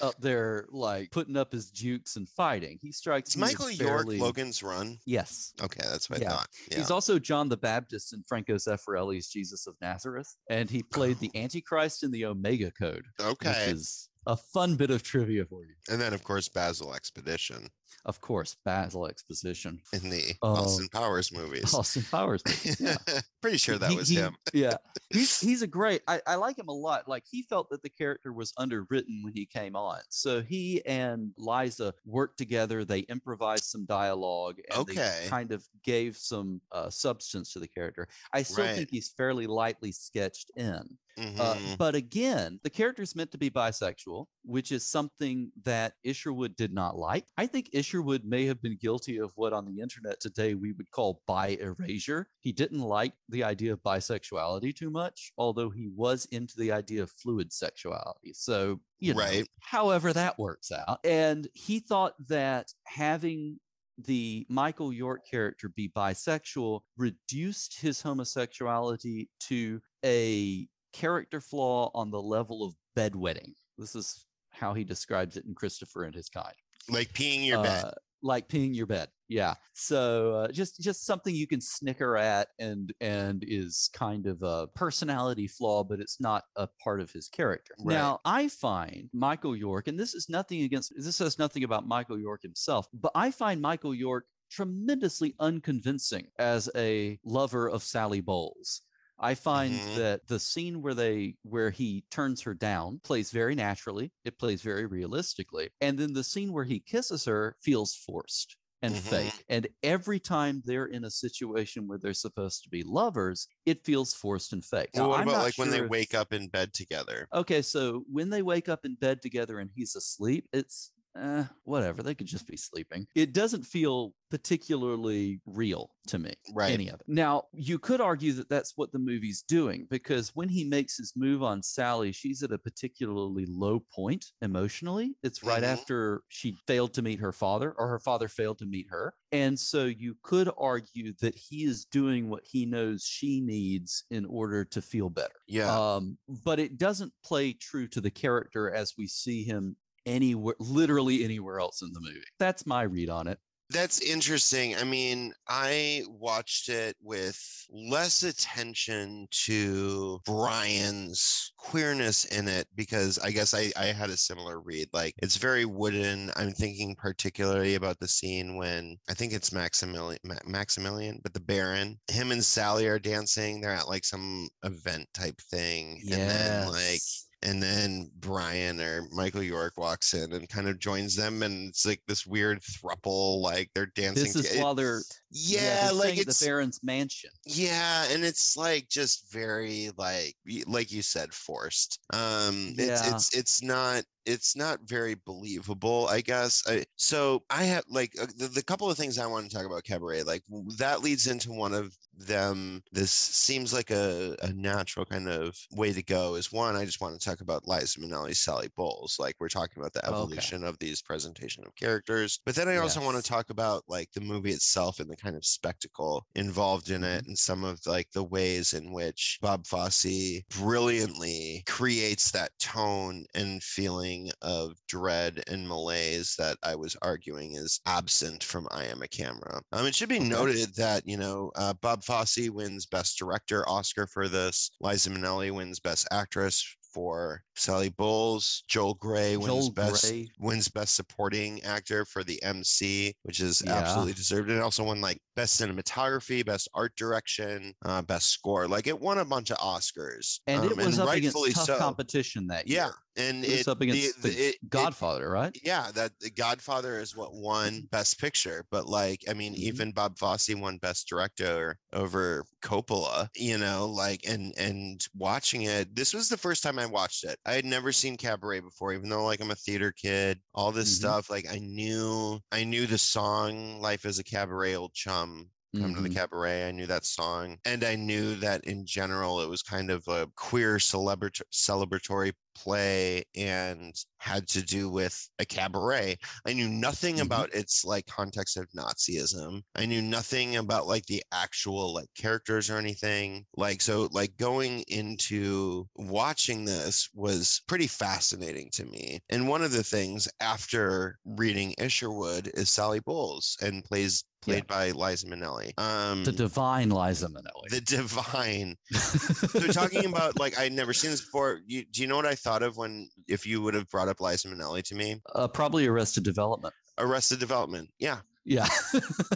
[0.00, 2.78] up there like putting up his jukes and fighting.
[2.80, 4.98] He strikes Is Michael York fairly- Logan's Run?
[5.06, 6.30] Yes, Okay, that's what I Yeah.
[6.30, 6.48] thought.
[6.70, 6.78] Yeah.
[6.78, 11.30] he's also John the Baptist in Franco Zeffirelli's Jesus of Nazareth, and he played the
[11.34, 15.74] Antichrist in the Omega Code, Okay, which is a fun bit of trivia for you.
[15.88, 17.68] And then of course Basil Expedition
[18.04, 20.54] Of course, Basil Exposition, in the Oh.
[20.56, 21.74] Austin Powers movies.
[21.74, 22.42] Austin Powers.
[22.46, 22.96] movies, Yeah.
[23.42, 24.36] Pretty sure that He- was he- him.
[24.54, 24.76] yeah,
[25.10, 26.02] he's he's a great.
[26.08, 27.08] I, I like him a lot.
[27.08, 31.32] Like he felt that the character was underwritten when he came on, so he and
[31.38, 32.84] Liza worked together.
[32.84, 34.94] They improvised some dialogue, and Okay.
[35.22, 38.08] they kind of gave some uh, substance to the character.
[38.32, 38.76] I still Right.
[38.76, 40.98] think he's fairly lightly sketched in.
[41.18, 41.76] Uh, Mhm.
[41.76, 46.72] but again, the character is meant to be bisexual, which is something that Isherwood did
[46.72, 47.26] not like.
[47.36, 50.90] I think Isherwood may have been guilty of what on the internet today we would
[50.90, 52.28] call bi erasure.
[52.40, 57.02] He didn't like the idea of bisexuality too much, although he was into the idea
[57.02, 58.32] of fluid sexuality.
[58.34, 59.46] So, you know, Right.
[59.60, 61.00] however that works out.
[61.04, 63.58] And he thought that having
[63.96, 72.20] the Michael York character be bisexual reduced his homosexuality to a character flaw on the
[72.20, 73.52] level of bedwetting.
[73.78, 76.54] This is how he describes it in Christopher and his kind.
[76.88, 77.84] Like peeing your bed.
[77.84, 77.90] Uh,
[78.22, 79.08] like peeing your bed.
[79.28, 79.54] Yeah.
[79.74, 84.66] So uh, just just something you can snicker at and and is kind of a
[84.74, 87.74] personality flaw, but it's not a part of his character.
[87.78, 87.94] Right.
[87.94, 92.18] Now I find Michael York, and this is nothing against this says nothing about Michael
[92.18, 98.82] York himself, but I find Michael York tremendously unconvincing as a lover of Sally Bowles.
[99.20, 99.94] I find Mhm.
[99.94, 104.12] that the scene where they where he turns her down plays very naturally.
[104.24, 105.70] It plays very realistically.
[105.80, 109.00] And then the scene where he kisses her feels forced and Mhm.
[109.00, 109.44] fake.
[109.48, 114.14] And every time they're in a situation where they're supposed to be lovers, it feels
[114.14, 114.90] forced and fake.
[114.94, 117.28] Well, Now, what I'm about like when they if- wake up in bed together?
[117.32, 122.02] Okay, so when they wake up in bed together and he's asleep, it's eh, whatever.
[122.02, 123.06] They could just be sleeping.
[123.14, 126.72] It doesn't feel particularly real to me, Right.
[126.72, 127.06] any of it.
[127.08, 131.12] Now, you could argue that that's what the movie's doing because when he makes his
[131.16, 135.16] move on Sally, she's at a particularly low point emotionally.
[135.22, 135.66] It's right Mhm.
[135.66, 139.14] after she failed to meet her father or her father failed to meet her.
[139.32, 144.24] And so you could argue that he is doing what he knows she needs in
[144.26, 145.34] order to feel better.
[145.46, 145.76] Yeah.
[145.96, 151.24] Um, but it doesn't play true to the character as we see him anywhere, literally
[151.24, 152.20] anywhere else in the movie.
[152.38, 153.38] That's my read on it.
[153.72, 154.74] That's interesting.
[154.74, 157.40] I mean, I watched it with
[157.70, 164.60] less attention to Brian's queerness in it because I guess I, I had a similar
[164.60, 164.88] read.
[164.92, 166.32] Like, it's very wooden.
[166.34, 171.38] I'm thinking particularly about the scene when I think it's Maximilian, Ma- Maximilian, but the
[171.38, 173.60] Baron, him and Sally are dancing.
[173.60, 176.00] They're at like some event type thing.
[176.10, 177.26] And then, like, Yes.
[177.42, 181.86] And then Brian or Michael York walks in and kind of joins them, and it's
[181.86, 184.24] like this weird thruple, like they're dancing.
[184.24, 187.30] This is it- while they're yeah, they're like it's the Baron's mansion.
[187.46, 192.00] yeah, and it's like just very like like you said, forced.
[192.12, 193.02] Um, it's Yeah.
[193.02, 196.62] it's it's not it's not very believable, I guess.
[196.68, 199.64] I, so I have like uh, the, the couple of things I want to talk
[199.66, 200.22] about cabaret.
[200.24, 200.42] Like
[200.78, 202.82] that leads into one of them.
[202.92, 206.34] This seems like a, a natural kind of way to go.
[206.34, 209.16] Is one I just want to talk about Liza Minnelli's Sally Bowles.
[209.18, 210.50] Like we're talking about the Okay.
[210.50, 214.12] evolution of these presentation of characters, but then I also want to talk about like
[214.12, 217.18] the movie itself and the kind of spectacle involved in Mm-hmm.
[217.18, 223.24] it and some of like the ways in which Bob Fosse brilliantly creates that tone
[223.34, 229.02] and feeling of dread and malaise that I was arguing is absent from I Am
[229.02, 229.60] a Camera.
[229.72, 234.06] Um, it should be noted that, you know, uh, Bob Fosse wins Best Director Oscar
[234.06, 234.70] for this.
[234.80, 238.62] Liza Minnelli wins Best Actress for Sally Bowles.
[238.68, 240.28] Joel Grey wins Joel Best Grey.
[240.38, 243.74] wins Best Supporting Actor for the MC, which is Yeah.
[243.78, 244.50] absolutely deserved.
[244.50, 248.66] And also won like Best Cinematography, Best Art Direction, uh, Best Score.
[248.68, 251.66] Like it won a bunch of Oscars, And it um, was up against rightfully tough
[251.66, 251.78] so.
[251.78, 252.78] competition that year.
[252.80, 255.54] Yeah, and It was it, up against the, the, it- it- Godfather, right?
[255.64, 259.56] yeah, that the Godfather is what won Best Picture, but like I mean, Mhm.
[259.56, 265.94] even Bob Fosse won Best Director over Coppola, you know, like and and watching it,
[265.96, 267.38] this was the first time I watched it.
[267.44, 270.88] I had never seen Cabaret before, even though like I'm a theater kid, all this
[270.88, 270.92] Mhm.
[270.92, 271.28] stuff.
[271.30, 276.00] Like I knew I knew the song "Life as a Cabaret Old Chum." Come to
[276.02, 276.10] the Mhm.
[276.10, 276.66] cabaret.
[276.68, 280.26] I knew that song, and I knew that in general it was kind of a
[280.36, 282.32] queer celebrat- celebratory
[282.62, 286.16] play and had to do with a cabaret.
[286.46, 287.22] I knew nothing Mhm.
[287.22, 289.62] about its like context of Nazism.
[289.74, 293.46] I knew nothing about like the actual like characters or anything.
[293.56, 299.20] Like so like going into watching this was pretty fascinating to me.
[299.30, 304.54] And one of the things after reading Isherwood is Sally Bowles and plays Yeah.
[304.54, 305.78] played by Liza Minnelli.
[305.78, 307.68] Um the divine Liza Minnelli.
[307.70, 311.60] the divine so talking about like I'd never seen this before.
[311.66, 314.20] You, do you know what I thought of when if you would have brought up
[314.20, 315.20] Liza Minnelli to me?
[315.34, 316.74] uh, probably Arrested Development.
[316.98, 317.88] Arrested Development.
[317.98, 318.18] Yeah,
[318.50, 318.66] Yeah.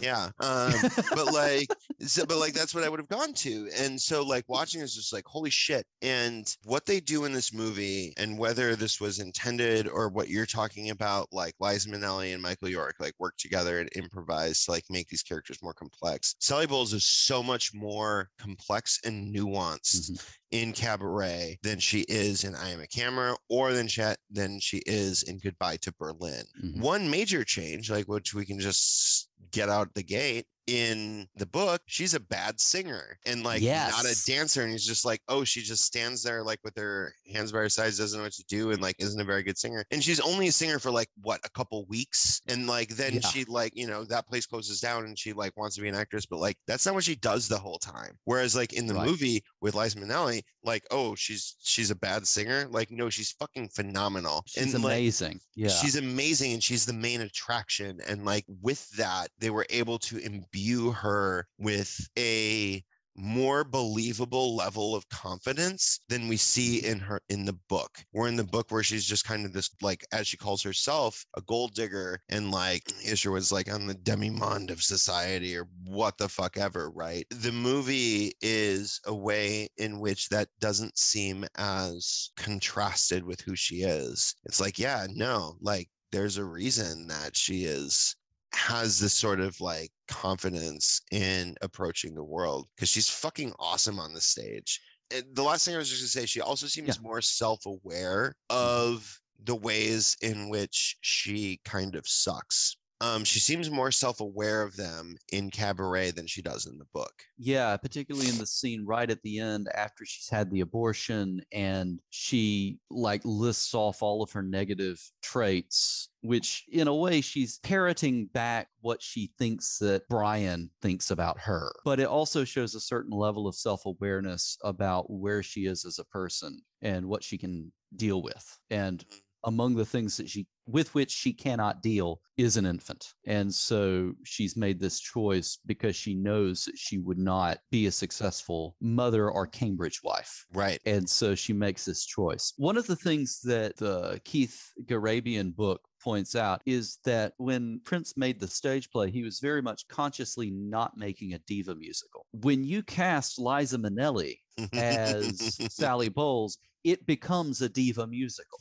[0.03, 0.29] yeah.
[0.41, 0.73] Um,
[1.15, 1.67] but like,
[2.01, 3.69] so, but like that's what I would have gone to.
[3.79, 5.85] And so like watching is just like holy shit.
[6.01, 10.45] And what they do in this movie, and whether this was intended or what you're
[10.45, 14.83] talking about, like Liza Minnelli and Michael York like work together and improvise to like
[14.89, 16.35] make these characters more complex.
[16.41, 20.25] Sally Bowles is so much more complex and nuanced Mhm.
[20.51, 24.81] in Cabaret than she is in I Am a Camera or than she, than she
[24.85, 26.43] is in Goodbye to Berlin.
[26.61, 26.79] Mhm.
[26.81, 29.04] One major change, like which we can just
[29.51, 34.25] get out the gate in the book, she's a bad singer and like not a
[34.25, 34.63] dancer.
[34.63, 37.69] And he's just like, oh, she just stands there like with her hands by her
[37.69, 39.83] sides, doesn't know what to do, and like isn't a very good singer.
[39.91, 43.19] And she's only a singer for like what a couple weeks, and like then Yeah.
[43.21, 45.95] she like you know that place closes down and she like wants to be an
[45.95, 48.17] actress, but like that's not what she does the whole time.
[48.23, 49.07] Whereas like in the Right.
[49.07, 53.69] movie with Liza Minnelli, like oh she's she's a bad singer, like no she's fucking
[53.69, 54.43] phenomenal.
[54.47, 55.39] She's and like amazing.
[55.55, 55.69] yeah.
[55.69, 60.17] she's amazing and she's the main attraction and like with that they were able to
[60.17, 60.54] imbue
[60.91, 62.83] her with a
[63.15, 68.03] more believable level of confidence than we see in her in the book.
[68.11, 71.25] We're in the book where she's just kind of this like as she calls herself
[71.37, 76.17] a gold digger and like Isher was like on the demi-monde of society or what
[76.17, 77.25] the fuck ever, right?
[77.29, 83.83] The movie is a way in which that doesn't seem as contrasted with who she
[83.83, 84.35] is.
[84.45, 88.15] It's like, yeah, no, like there's a reason that she is
[88.55, 94.13] has this sort of like confidence in approaching the world because she's fucking awesome on
[94.13, 94.81] the stage.
[95.11, 98.93] And the last thing I was just gonna say, she also seems more self-aware mm-hmm.
[98.93, 102.77] of the ways in which she kind of sucks.
[103.01, 107.13] Um, she seems more self-aware of them in Cabaret than she does in the book.
[107.37, 111.99] Yeah, particularly in the scene right at the end after she's had the abortion and
[112.09, 118.27] she like lists off all of her negative traits, which in a way she's parroting
[118.27, 121.71] back what she thinks that Brian thinks about her.
[121.83, 125.99] But it also shows a certain level of self awareness about where she is as
[125.99, 128.57] a person and what she can deal with.
[128.69, 129.03] And
[129.45, 133.13] among the things that she with which she cannot deal is an infant.
[133.27, 137.91] And so she's made this choice because she knows that she would not be a
[137.91, 140.45] successful mother or Cambridge wife.
[140.53, 140.79] Right.
[140.85, 142.53] And so she makes this choice.
[142.57, 148.17] One of the things that the Keith Garebian book points out is that when Prince
[148.17, 152.25] made the stage play, he was very much consciously not making a diva musical.
[152.31, 154.39] When you cast Liza Minnelli
[154.73, 158.59] as Sally Bowles, it becomes a diva musical.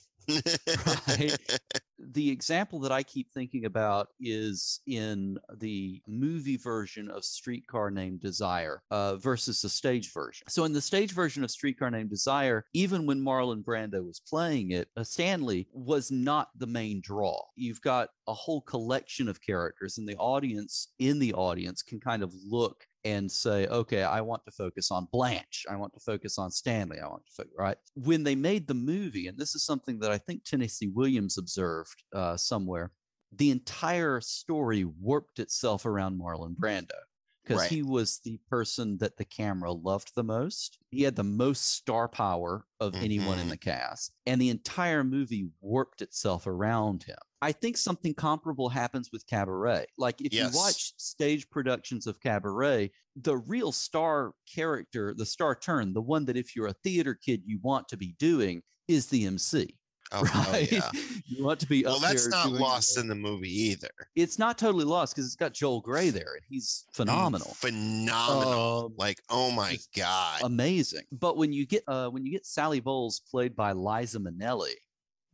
[1.08, 1.36] Right?
[2.12, 8.20] The example that I keep thinking about is in the movie version of Streetcar Named
[8.20, 10.46] Desire uh, versus the stage version.
[10.48, 14.72] So, in the stage version of Streetcar Named Desire, even when Marlon Brando was playing
[14.72, 17.40] it, uh, Stanley was not the main draw.
[17.56, 22.22] You've got a whole collection of characters, and the audience in the audience can kind
[22.22, 25.66] of look and say, okay, I want to focus on Blanche.
[25.68, 26.98] I want to focus on Stanley.
[27.00, 27.76] I want to focus, right?
[27.94, 32.02] When they made the movie, and this is something that I think Tennessee Williams observed
[32.14, 32.92] uh, somewhere,
[33.30, 36.90] the entire story warped itself around Marlon Brando
[37.42, 37.70] because Right.
[37.70, 40.78] he was the person that the camera loved the most.
[40.90, 43.50] He had the most star power of anyone in Mhm.
[43.50, 47.18] the cast, and the entire movie warped itself around him.
[47.44, 49.86] I think something comparable happens with Cabaret.
[49.98, 50.52] Like if Yes.
[50.52, 56.24] you watch stage productions of Cabaret, the real star character, the star turn, the one
[56.24, 59.76] that if you're a theater kid you want to be doing is the MC.
[60.12, 60.90] Oh, oh, yeah.
[61.26, 63.88] you want to be Well, that's not lost the- in the movie either.
[64.14, 67.48] it's not totally lost because it's got Joel Grey there and he's phenomenal.
[67.54, 68.84] Phenomenal.
[68.86, 70.40] Um, like, oh my God.
[70.44, 71.04] amazing.
[71.10, 74.74] But when you get uh, when you get Sally Bowles played by Liza Minnelli,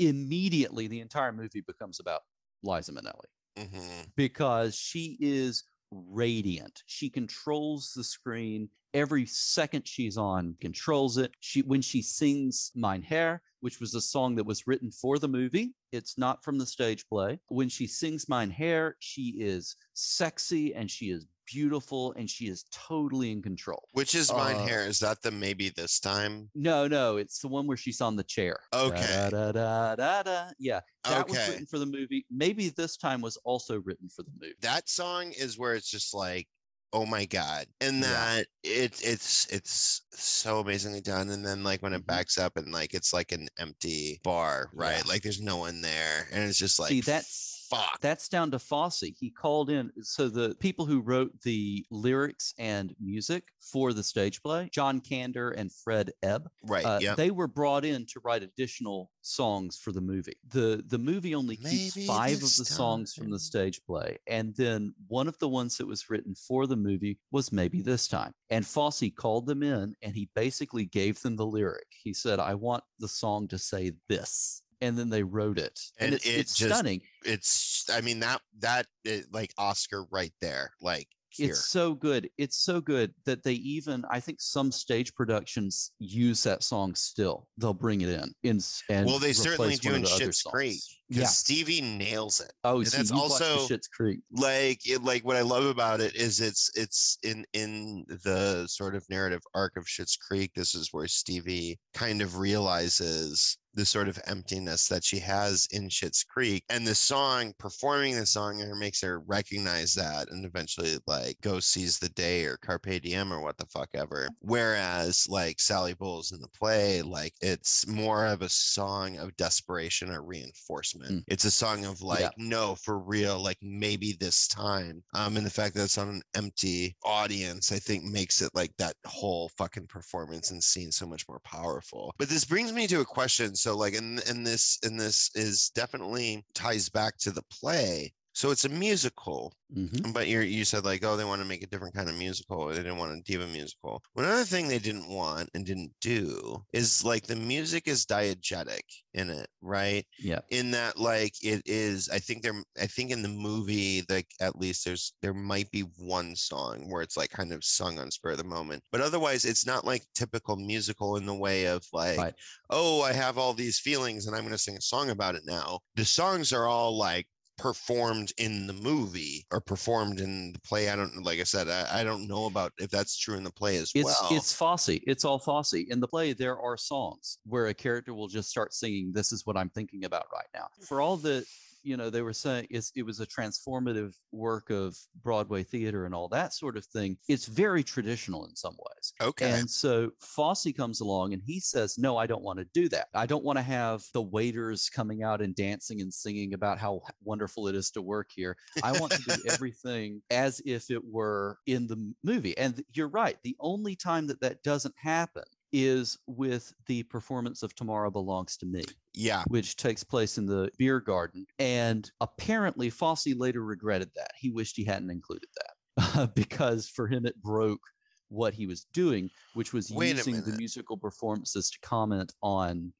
[0.08, 2.22] immediately the entire movie becomes about
[2.62, 3.26] Liza Minnelli
[3.58, 4.06] Mhm.
[4.16, 6.82] because she is radiant.
[6.86, 11.32] She controls the screen every second she's on, controls it.
[11.40, 15.28] She when she sings Mein Herr, which was a song that was written for the
[15.28, 15.74] movie.
[15.92, 17.40] It's not from the stage play.
[17.48, 22.64] When she sings Mein Herr, she is sexy and she is beautiful and she is
[22.70, 23.82] totally in control.
[23.92, 24.86] Which is mine Uh, hair?
[24.86, 26.50] Is that the maybe this time?
[26.54, 28.58] No, no, it's the one where she's on the chair.
[28.72, 29.28] Okay.
[29.30, 30.50] Da, da, da.
[30.58, 31.50] Yeah, that was Okay.
[31.50, 32.26] written for the movie.
[32.30, 34.54] Maybe this time was also written for the movie.
[34.60, 36.48] That song is where it's just like,
[36.92, 37.66] oh my God.
[37.80, 38.10] And Yeah.
[38.10, 41.30] that it it's it's so amazingly done.
[41.30, 42.06] And then like when it Mhm.
[42.06, 45.02] backs up and like it's like an empty bar, right?
[45.04, 45.08] Yeah.
[45.08, 46.26] Like there's no one there.
[46.32, 48.00] And it's just like See, that's fuck.
[48.00, 49.04] that's down to Fosse.
[49.18, 49.90] He called in.
[50.02, 55.54] So the people who wrote the lyrics and music for the stage play, John Kander
[55.56, 56.84] and Fred Ebb, right.
[56.84, 60.36] uh, they were brought in to write additional songs for the movie.
[60.48, 64.54] the The movie only keeps Maybe five of the songs from the stage play, and
[64.56, 68.32] then one of the ones that was written for the movie was maybe this time.
[68.50, 71.86] And Fosse called them in, and he basically gave them the lyric.
[71.90, 76.06] He said, "I want the song to say this." And then they wrote it, and,
[76.06, 77.02] And it's, it it's just- stunning.
[77.24, 80.70] it's I mean that that eh, like Oscar right there.
[80.80, 81.50] Like here.
[81.50, 82.28] It's so good.
[82.38, 87.46] It's so good that they even I think some stage productions use that song still.
[87.56, 88.34] They'll bring it in.
[88.42, 91.26] in and well, they certainly do in Schitt's Creek Yeah.
[91.26, 92.52] Stevie nails it.
[92.64, 94.18] Oh, see, that's also- Schitt's Creek.
[94.32, 98.96] like it, like what I love about it is it's it's in in the sort
[98.96, 100.50] of narrative arc of Schitt's Creek.
[100.56, 105.88] This is where Stevie kind of realizes the sort of emptiness that she has in
[105.88, 110.96] Schitt's Creek, and the song performing the song her makes her recognize that, and eventually
[111.06, 114.28] like go seize the day or carpe diem or what the fuck ever.
[114.40, 120.10] Whereas like Sally Bowles in the play, like it's more of a song of desperation
[120.10, 121.12] or reinforcement.
[121.12, 121.24] Mm.
[121.28, 122.30] It's a song of like Yeah.
[122.36, 126.22] no for real like maybe this time um and the fact that it's on an
[126.34, 131.26] empty audience i think makes it like that whole fucking performance and scene so much
[131.28, 134.98] more powerful but this brings me to a question so like and and this and
[134.98, 140.12] this is definitely ties back to the play so it's a musical Mhm.
[140.12, 142.66] but you you said like, oh, they want to make a different kind of musical.
[142.66, 144.02] They didn't want a diva musical.
[144.14, 148.82] One other thing they didn't want and didn't do is like the music is diegetic
[149.14, 150.04] in it, right?
[150.18, 150.40] Yeah.
[150.50, 152.08] In that like it is.
[152.08, 152.60] I think there.
[152.80, 157.02] I think in the movie, like at least there's there might be one song where
[157.02, 160.02] it's like kind of sung on spur of the moment, but otherwise it's not like
[160.14, 162.34] typical musical in the way of like, Right.
[162.70, 165.42] oh, I have all these feelings and I'm going to sing a song about it
[165.44, 165.78] now.
[165.94, 167.26] The songs are all like
[167.60, 170.88] performed in the movie or performed in the play.
[170.90, 173.50] I don't like I said, I, I don't know about if that's true in the
[173.52, 174.28] play as It's well.
[174.30, 174.88] it's Fosse.
[174.88, 175.74] It's all Fosse.
[175.74, 179.46] In the play, there are songs where a character will just start singing, "This is
[179.46, 181.44] what I'm thinking about right now." For all the
[181.82, 186.14] you know they were saying it's, it was a transformative work of broadway theater and
[186.14, 189.50] all that sort of thing it's very traditional in some ways Okay.
[189.50, 193.08] and so Fosse comes along and he says, No, I don't want to do that.
[193.14, 197.00] I don't want to have the waiters coming out and dancing and singing about how
[197.22, 198.56] wonderful it is to work here.
[198.82, 202.56] I want to do everything as if it were in the movie.
[202.56, 203.36] And you're right.
[203.42, 208.66] The only time that that doesn't happen is with the performance of Tomorrow Belongs to
[208.66, 209.42] Me yeah.
[209.48, 211.46] which takes place in the beer garden.
[211.58, 214.32] And apparently, Fosse later regretted that.
[214.36, 217.80] He wished he hadn't included that because for him, it broke
[218.28, 222.92] what he was doing, which was Wait using the musical performances to comment on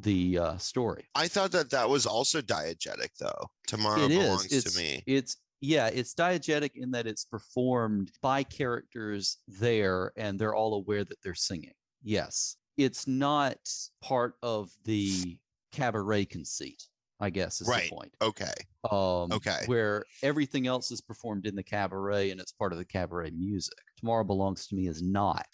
[0.00, 1.04] the uh, story.
[1.14, 3.46] I thought that that was also diegetic, though.
[3.66, 4.18] Tomorrow It is.
[4.18, 5.02] belongs It's, to me.
[5.06, 11.04] it's yeah, it's diegetic in that it's performed by characters there, and they're all aware
[11.04, 11.72] that they're singing.
[12.02, 13.58] Yes, it's not
[14.00, 15.38] part of the
[15.72, 16.88] cabaret conceit.
[17.20, 17.88] I guess is Right.
[17.90, 18.14] the point.
[18.22, 18.52] Okay.
[18.90, 19.64] um, Okay.
[19.66, 23.74] where everything else is performed in the cabaret and it's part of the cabaret music.
[23.98, 25.46] Tomorrow Belongs to Me is not.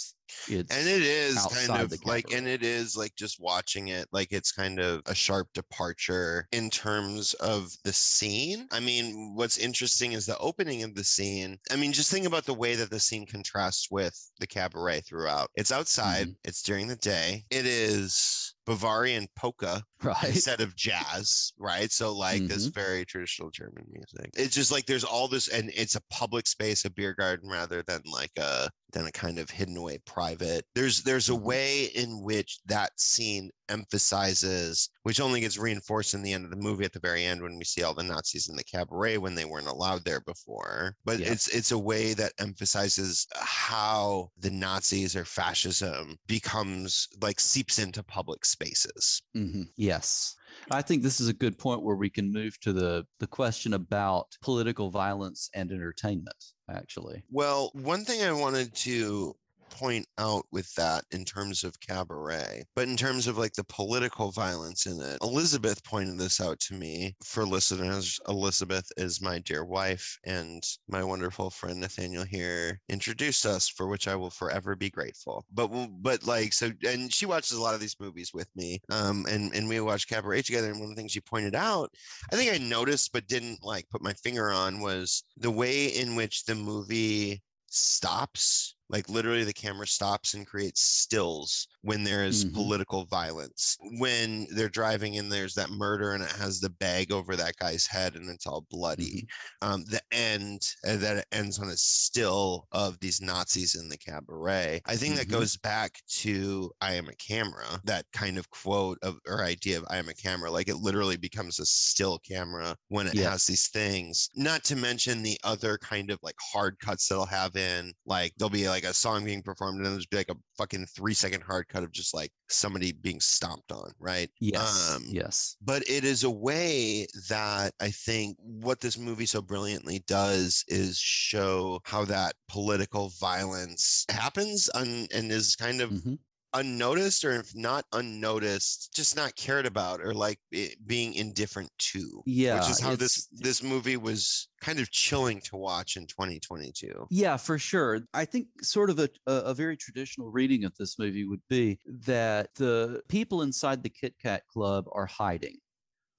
[0.49, 4.29] It's and it is kind of like and it is like just watching it like
[4.33, 10.13] it's kind of a sharp departure in terms of the scene i mean what's interesting
[10.13, 12.99] is the opening of the scene i mean just think about the way that the
[13.01, 16.49] scene contrasts with the cabaret throughout it's outside Mm-hmm.
[16.49, 20.25] it's during the day it is bavarian polka right.
[20.25, 21.91] instead of jazz, right?
[21.93, 22.81] So like this Mm-hmm.
[22.81, 24.31] very traditional German music.
[24.35, 27.83] It's just like there's all this, and it's a public space, a beer garden, rather
[27.87, 30.65] than like a than a kind of hidden away private.
[30.75, 31.43] There's there's a Mhm.
[31.43, 36.57] way in which that scene emphasizes, which only gets reinforced in the end of the
[36.57, 39.35] movie at the very end when we see all the Nazis in the cabaret when
[39.35, 40.97] they weren't allowed there before.
[41.05, 41.33] But Yeah.
[41.33, 48.03] it's it's a way that emphasizes how the Nazis or fascism becomes like seeps into
[48.03, 49.23] public spaces.
[49.37, 49.69] Mhm.
[49.77, 50.35] Yes.
[50.71, 53.73] I think this is a good point where we can move to the the question
[53.75, 56.54] about political violence and entertainment.
[56.69, 59.37] Actually, Well, one thing I wanted to
[59.71, 64.31] point out with that in terms of cabaret, but in terms of like the political
[64.31, 67.15] violence in it, Elizabeth pointed this out to me.
[67.23, 73.69] For listeners, Elizabeth is my dear wife, and my wonderful friend Nathaniel here introduced us,
[73.69, 75.45] for which I will forever be grateful.
[75.53, 75.69] But
[76.01, 79.55] but like so, and she watches a lot of these movies with me, um, and
[79.55, 80.71] and we watched cabaret together.
[80.71, 81.91] And one of the things she pointed out,
[82.33, 86.17] I think I noticed but didn't like put my finger on, was the way in
[86.17, 87.43] which the movie
[87.75, 92.53] stops like literally the camera stops and creates stills when there is Mhm.
[92.53, 93.77] political violence.
[93.99, 97.87] When they're driving and there's that murder and it has the bag over that guy's
[97.87, 99.25] head and it's all bloody.
[99.63, 103.99] Um the end uh, that it ends on a still of these nazis in the
[103.99, 104.81] cabaret.
[104.87, 105.29] I think that Mhm.
[105.29, 109.85] goes back to i am a camera that kind of quote of or idea of
[109.91, 110.51] i am a camera.
[110.51, 114.29] Like it literally becomes a still camera when it has these things.
[114.35, 118.33] Not to mention the other kind of like hard cuts that i'll have in like
[118.37, 121.15] there'll be like a song being performed and then there's be like a fucking three
[121.15, 125.83] second hard cut of just like somebody being stomped on right yes, Um, yes, but
[125.89, 131.81] it is a way that I think what this movie so brilliantly does is show
[131.85, 136.19] how that political violence happens and, and is kind of Mhm.
[136.55, 142.23] Unnoticed or if not unnoticed just not cared about or like it being indifferent to
[142.27, 142.59] yeah.
[142.59, 147.37] which is how this this movie was kind of chilling to watch in 2022 Yeah,
[147.37, 148.01] for sure.
[148.15, 151.79] I think sort of a, a, a very traditional reading of this movie would be
[151.87, 155.59] that the people inside the Kit Kat Club are hiding.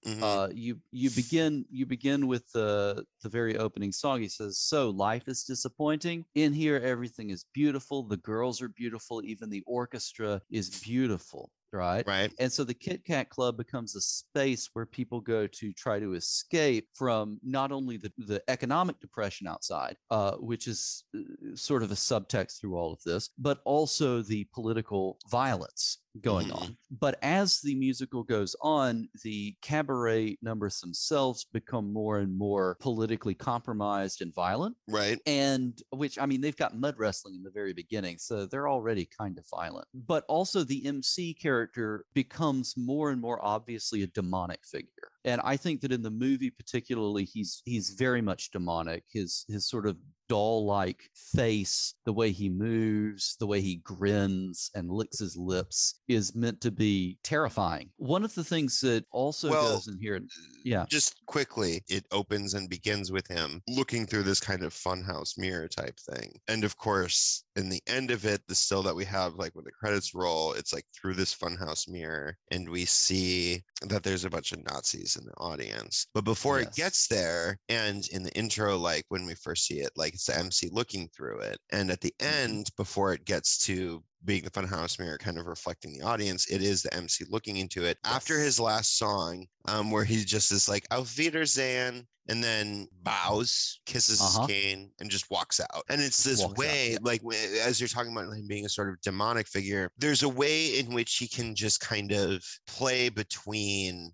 [0.05, 0.21] Mhm.
[0.21, 4.21] Uh, you you begin you begin with the the very opening song.
[4.21, 6.25] He says, "So life is disappointing.
[6.35, 8.03] In here, everything is beautiful.
[8.03, 9.23] The girls are beautiful.
[9.23, 12.07] Even the orchestra is beautiful." Right.
[12.07, 15.99] right And so the Kit Kat Club becomes a space where people go to try
[15.99, 21.19] to escape from not only the, the economic depression outside, uh, which is uh,
[21.55, 26.55] sort of a subtext through all of this, but also the political violence going Mhm.
[26.61, 26.77] on.
[26.91, 33.35] But as the musical goes on, the cabaret numbers themselves become more and more politically
[33.35, 37.73] compromised and violent right and which I mean they've got mud wrestling in the very
[37.73, 39.87] beginning, so they're already kind of violent.
[39.93, 45.11] But also the MC character becomes more and more obviously a demonic figure.
[45.23, 49.03] And I think that in the movie particularly he's he's very much demonic.
[49.11, 49.97] His his sort of
[50.27, 56.01] doll like face, the way he moves, the way he grins and licks his lips
[56.07, 57.91] is meant to be terrifying.
[57.97, 60.85] One of the things that also Well, goes in here, uh, yeah.
[60.87, 65.67] Just quickly, it opens and begins with him looking through this kind of funhouse mirror
[65.67, 66.39] type thing.
[66.47, 69.65] And of course, in the end of it, the still that we have, like when
[69.65, 74.29] the credits roll, it's like through this funhouse mirror, and we see that there's a
[74.29, 76.05] bunch of Nazis in the audience.
[76.13, 79.91] But before it gets there, and in the intro, like when we first see it,
[79.95, 81.57] like it's the MC looking through it.
[81.71, 82.25] And at the Mhm.
[82.25, 86.59] end, before it gets to being the funhouse mirror kind of reflecting the audience it
[86.63, 90.67] is the mc looking into it after his last song um where he just is
[90.67, 94.39] like auf wiedersehen and then bows kisses Uh-huh.
[94.39, 96.97] his cane and just walks out and it's this walks way yeah.
[97.03, 97.21] like
[97.61, 100.91] as you're talking about him being a sort of demonic figure there's a way in
[100.91, 104.11] which he can just kind of play between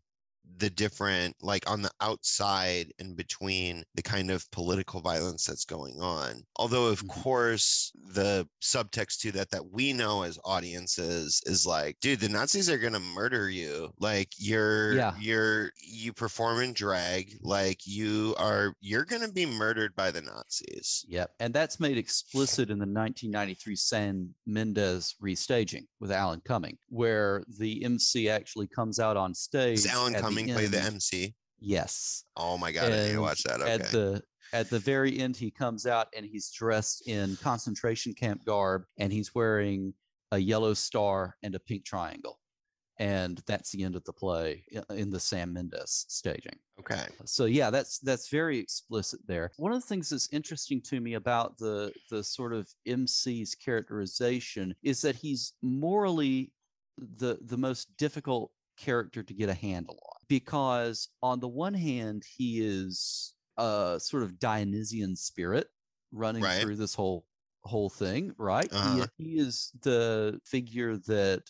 [0.61, 5.99] the different like on the outside and between the kind of political violence that's going
[5.99, 7.09] on although of Mhm.
[7.23, 12.69] course the subtext to that that we know as audiences is like dude the nazis
[12.69, 15.13] are going to murder you like you're Yeah.
[15.19, 20.21] you're you perform in drag like you are you're going to be murdered by the
[20.21, 21.31] nazis Yep.
[21.39, 27.83] And that's made explicit in the 1993 Sam Mendes restaging with Alan Cumming, where the
[27.83, 29.85] MC actually comes out on stage.
[29.87, 30.21] alan at
[30.53, 31.35] play the MC?
[31.59, 32.23] Yes.
[32.37, 34.23] oh my god i need to watch that okay At the
[34.53, 39.11] at the very end, he comes out and he's dressed in concentration camp garb and
[39.11, 39.93] he's wearing
[40.31, 42.39] a yellow star and a pink triangle.
[42.99, 46.59] And that's the end of the play in the Sam Mendes staging.
[46.79, 49.51] okay So yeah, that's that's very explicit there.
[49.57, 54.75] One of the things that's interesting to me about the the sort of MC's characterization
[54.83, 56.51] is that he's morally
[57.17, 62.23] the the most difficult character to get a handle on because on the one hand
[62.37, 65.67] he is a sort of Dionysian spirit
[66.13, 66.61] running Right.
[66.61, 67.25] through this whole
[67.63, 68.71] whole thing, right?
[68.71, 69.05] Uh-huh.
[69.17, 71.43] he is the figure that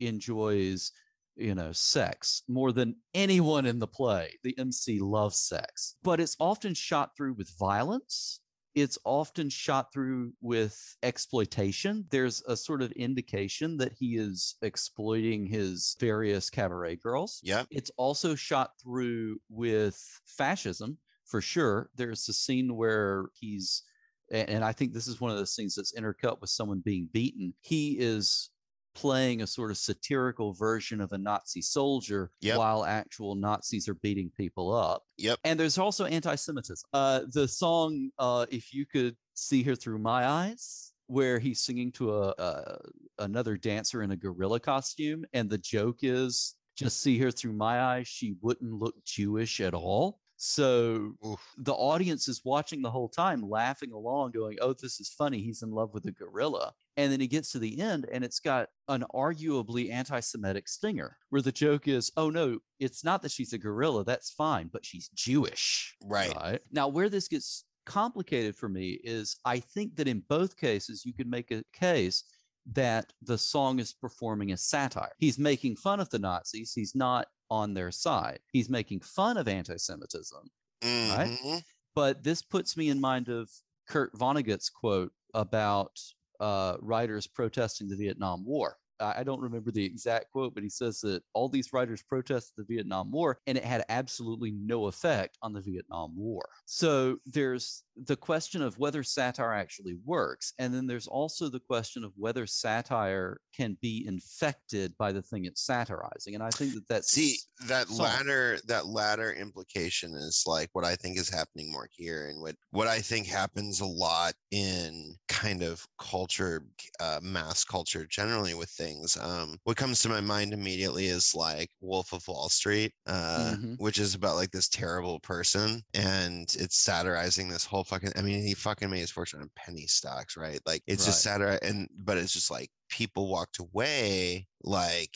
[0.00, 0.92] enjoys
[1.38, 4.38] you know, sex more than anyone in the play.
[4.42, 8.40] The MC loves sex, but it's often shot through with violence.
[8.76, 12.04] It's often shot through with exploitation.
[12.10, 17.40] There's a sort of indication that he is exploiting his various cabaret girls.
[17.42, 17.64] Yeah.
[17.70, 21.88] It's also shot through with fascism for sure.
[21.96, 23.82] There's a scene where he's,
[24.30, 27.54] and I think this is one of those things that's intercut with someone being beaten.
[27.62, 28.50] He is
[28.96, 32.58] playing a sort of satirical version of a Nazi soldier Yep.
[32.58, 35.02] while actual Nazis are beating people up.
[35.18, 35.38] Yep.
[35.44, 36.88] And there's also anti-Semitism.
[36.92, 41.92] Uh, the song uh, "If You Could See Her Through My Eyes," where he's singing
[41.92, 42.78] to a, a
[43.18, 47.80] another dancer in a gorilla costume, and the joke is just see her through my
[47.80, 50.20] eyes, she wouldn't look Jewish at all.
[50.36, 51.40] So Oof.
[51.56, 55.42] the audience is watching the whole time, laughing along, going, "Oh, this is funny.
[55.42, 58.40] He's in love with a gorilla." And then he gets to the end, and it's
[58.40, 63.52] got an arguably anti-Semitic stinger, where the joke is, "Oh no, it's not that she's
[63.52, 64.04] a gorilla.
[64.04, 66.60] That's fine, but she's Jewish." Right.
[66.70, 71.14] Now, where this gets complicated for me is, I think that in both cases, you
[71.14, 72.24] could make a case
[72.72, 75.12] that the song is performing a satire.
[75.18, 76.72] He's making fun of the Nazis.
[76.74, 78.40] He's not on their side.
[78.52, 80.50] He's making fun of anti-Semitism.
[80.82, 81.62] Mhm.
[81.94, 83.50] But this puts me in mind of
[83.88, 85.98] Kurt Vonnegut's quote about
[86.40, 88.76] uh, writers protesting the Vietnam War.
[88.98, 92.64] I don't remember the exact quote, but he says that all these writers protested the
[92.64, 96.48] Vietnam War and it had absolutely no effect on the Vietnam War.
[96.64, 100.52] So there's the question of whether satire actually works.
[100.58, 105.46] And then there's also the question of whether satire can be infected by the thing
[105.46, 106.34] it's satirizing.
[106.34, 107.38] And I think that that's See
[107.68, 112.42] that latter that latter implication is like what I think is happening more here, and
[112.42, 116.66] what what I think happens a lot in kind of culture,
[117.00, 119.16] uh, mass culture generally with things.
[119.16, 123.78] Um, what comes to my mind immediately is like Wolf of Wall Street, uh, Mhm.
[123.78, 128.12] which is about like this terrible person, and it's satirizing this whole fucking.
[128.16, 130.60] I mean, he fucking made his fortune on penny stocks, right?
[130.66, 131.32] Like it's just Right.
[131.34, 135.14] satire, and but it's just like people walked away like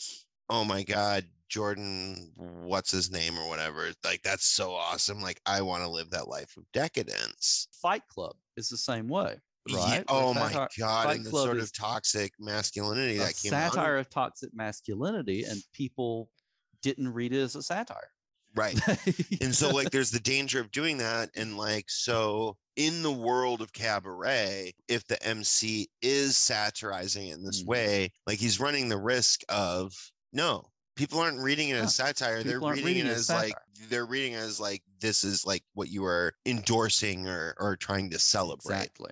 [0.49, 5.61] oh my god jordan what's his name or whatever like that's so awesome like i
[5.61, 9.37] want to live that life of decadence Fight Club is the same way.
[9.73, 10.03] Right?
[10.09, 13.53] oh Where my satire- god Fight and the Club sort of toxic masculinity that came
[13.53, 16.29] out satire of toxic masculinity, and people
[16.81, 18.09] didn't read it as a satire.
[18.55, 18.77] right
[19.41, 23.61] and so like there's the danger of doing that and like so in the world
[23.61, 27.67] of cabaret if the mc is satirizing it in this Mhm.
[27.67, 32.43] way like he's running the risk of no people aren't reading it Yeah, as satire.
[32.43, 33.57] They're reading, reading it as as like
[33.89, 38.09] they're reading it as like this is like what you are endorsing or or trying
[38.11, 38.89] to celebrate.
[38.89, 39.11] Exactly.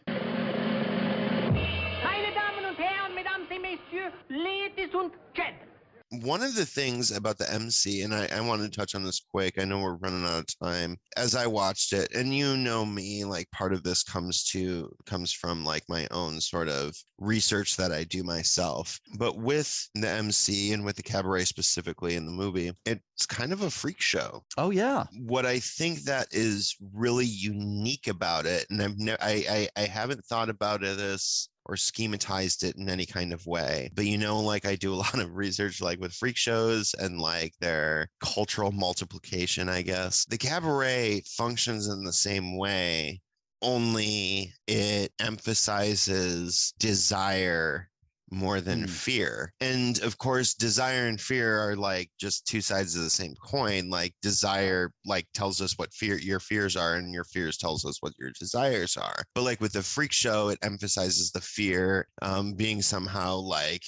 [6.12, 9.22] One of the things about the MC, and I, I want to touch on this
[9.32, 9.60] quick.
[9.60, 10.98] I know we're running out of time.
[11.18, 15.32] As I watched it, and you know me, like part of this comes to comes
[15.32, 19.00] from like my own sort of research that I do myself.
[19.18, 23.62] But with the MC and with the cabaret specifically in the movie, it's kind of
[23.62, 24.44] a freak show.
[24.58, 25.06] Oh yeah.
[25.20, 29.86] what I think that is really unique about it, and I've never, I, I, I
[29.86, 33.92] haven't thought about it as or schematized it in any kind of way.
[33.94, 37.22] But you know, like I do a lot of research, like with freak shows and
[37.22, 40.26] like their cultural multiplication, I guess.
[40.26, 43.22] The cabaret functions in the same way,
[43.62, 47.90] only it emphasizes desire
[48.32, 48.90] more than Mm.
[48.90, 49.54] fear.
[49.60, 53.90] And of course, desire and fear are like just two sides of the same coin.
[53.90, 58.02] Like desire like tells us what fear your fears are and your fears tells us
[58.02, 59.24] what your desires are.
[59.36, 63.84] But like with the freak show, it emphasizes the fear um being somehow like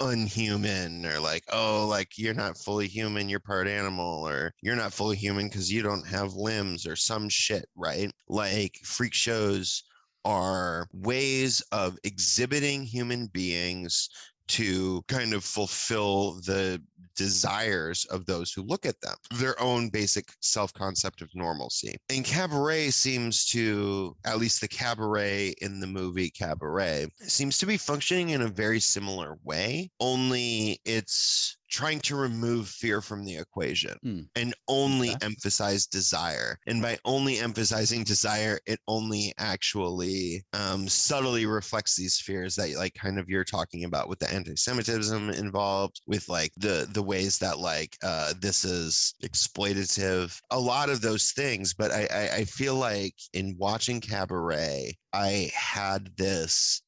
[0.00, 4.92] unhuman or like oh like you're not fully human you're part animal or you're not
[4.92, 9.84] fully human because you don't have limbs or some shit right like freak shows
[10.24, 14.08] are ways of exhibiting human beings
[14.46, 16.80] to kind of fulfill the
[17.16, 21.96] desires of those who look at them, their own basic self concept of normalcy.
[22.08, 27.76] And cabaret seems to, at least the cabaret in the movie Cabaret, seems to be
[27.76, 33.96] functioning in a very similar way, only it's trying to remove fear from the equation
[34.02, 34.20] Hmm.
[34.36, 35.18] and only Okay.
[35.22, 36.58] emphasize desire.
[36.66, 42.94] And by only emphasizing desire, it only actually um, subtly reflects these fears that, like,
[42.94, 47.58] kind of you're talking about with the anti-Semitism involved, with like the the ways that
[47.58, 51.74] like uh, this is exploitative, a lot of those things.
[51.74, 56.82] But I, I I feel like in watching Cabaret, I had this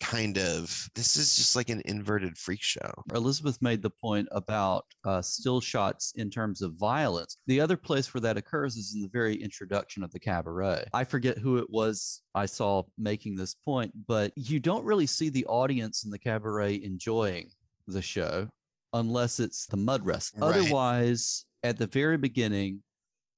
[0.00, 2.92] kind of this is just like an inverted freak show.
[3.14, 7.38] Elizabeth made the point about uh, still shots in terms of violence.
[7.46, 10.84] The other place where that occurs is in the very introduction of the cabaret.
[10.92, 15.30] I forget who it was I saw making this point, but you don't really see
[15.30, 17.50] the audience in the cabaret enjoying
[17.86, 18.48] the show
[18.94, 20.42] unless it's the mud wrestling.
[20.42, 20.56] Right.
[20.56, 22.82] Otherwise, at the very beginning,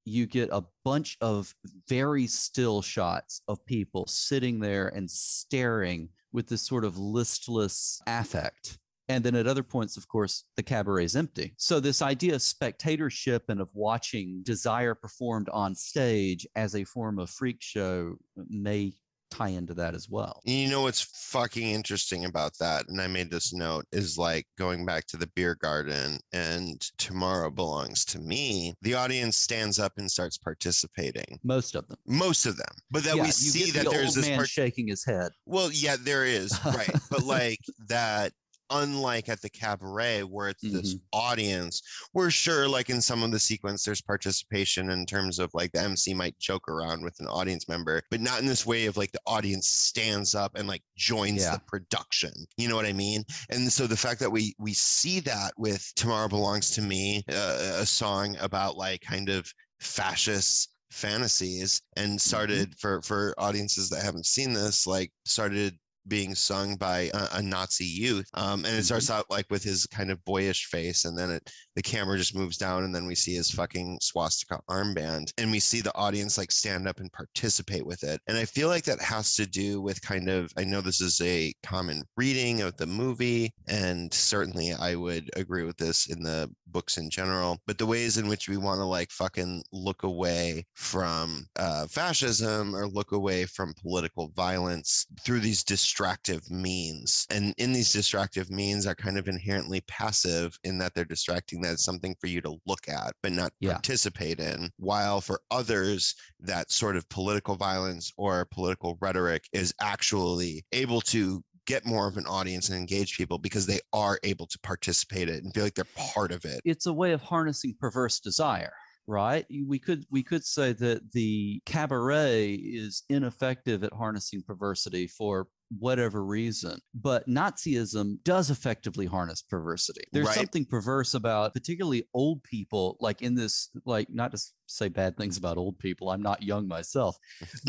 [0.05, 1.53] you get a bunch of
[1.89, 8.79] very still shots of people sitting there and staring with this sort of listless affect.
[9.09, 11.55] And then at other points, of course, the cabaret is empty.
[11.59, 17.21] So, this idea of spectatorship and of watching desire performed on stage as a form
[17.21, 18.17] of freak show
[18.49, 18.93] may
[19.31, 20.41] tie into that as well.
[20.47, 22.89] And You know what's fucking interesting about that?
[22.89, 27.51] And I made this note is like going back to the beer garden and tomorrow
[27.51, 28.75] belongs to me.
[28.83, 31.39] The audience stands up and starts participating.
[31.43, 31.99] Most of them.
[32.07, 32.73] Most of them.
[32.91, 35.33] But that Yeah, we see that the there's this man part- shaking his head.
[35.47, 36.91] well, yeah, there is, right.
[37.11, 38.33] but like that
[38.71, 41.83] unlike at the cabaret where it's this audience
[42.15, 45.81] we're sure like in some of the sequence there's participation in terms of like the
[45.81, 49.13] mc might joke around with an audience member but not in this way of like
[49.13, 51.53] the audience stands up and like joins Yeah.
[51.53, 52.33] the production.
[52.57, 53.25] You know what i mean?
[53.51, 57.79] And so the fact that we we see that with tomorrow belongs to me uh,
[57.81, 59.51] a song about like kind of
[59.81, 65.77] fascist fantasies and started for for audiences that haven't seen this like started
[66.09, 68.29] being sung by a, a Nazi youth.
[68.35, 71.51] Um, and it starts out like with his kind of boyish face, and then it
[71.75, 75.61] the camera just moves down, and then we see his fucking swastika armband, and we
[75.61, 78.21] see the audience like stand up and participate with it.
[78.27, 81.21] And I feel like that has to do with kind of I know this is
[81.21, 86.51] a common reading of the movie, and certainly I would agree with this in the
[86.69, 90.65] books in general, but the ways in which we want to like fucking look away
[90.75, 95.63] from uh, fascism or look away from political violence through these
[95.97, 97.27] distractive means.
[97.31, 101.63] And in these distractive means are kind of inherently passive in that they're distracting.
[101.63, 103.73] That's something for you to look at, but not Yeah.
[103.73, 104.71] participate in.
[104.77, 111.43] While for others, that sort of political violence or political rhetoric is actually able to
[111.67, 115.37] get more of an audience and engage people because they are able to participate in
[115.37, 116.61] it and feel like they're part of it.
[116.65, 118.73] it's a way of harnessing perverse desire
[119.09, 125.49] right we could we could say that the cabaret is ineffective at harnessing perversity for
[125.79, 130.37] whatever reason but nazism does effectively harness perversity there's Right.
[130.37, 135.37] something perverse about particularly old people like in this like not to say bad things
[135.37, 137.17] about old people i'm not young myself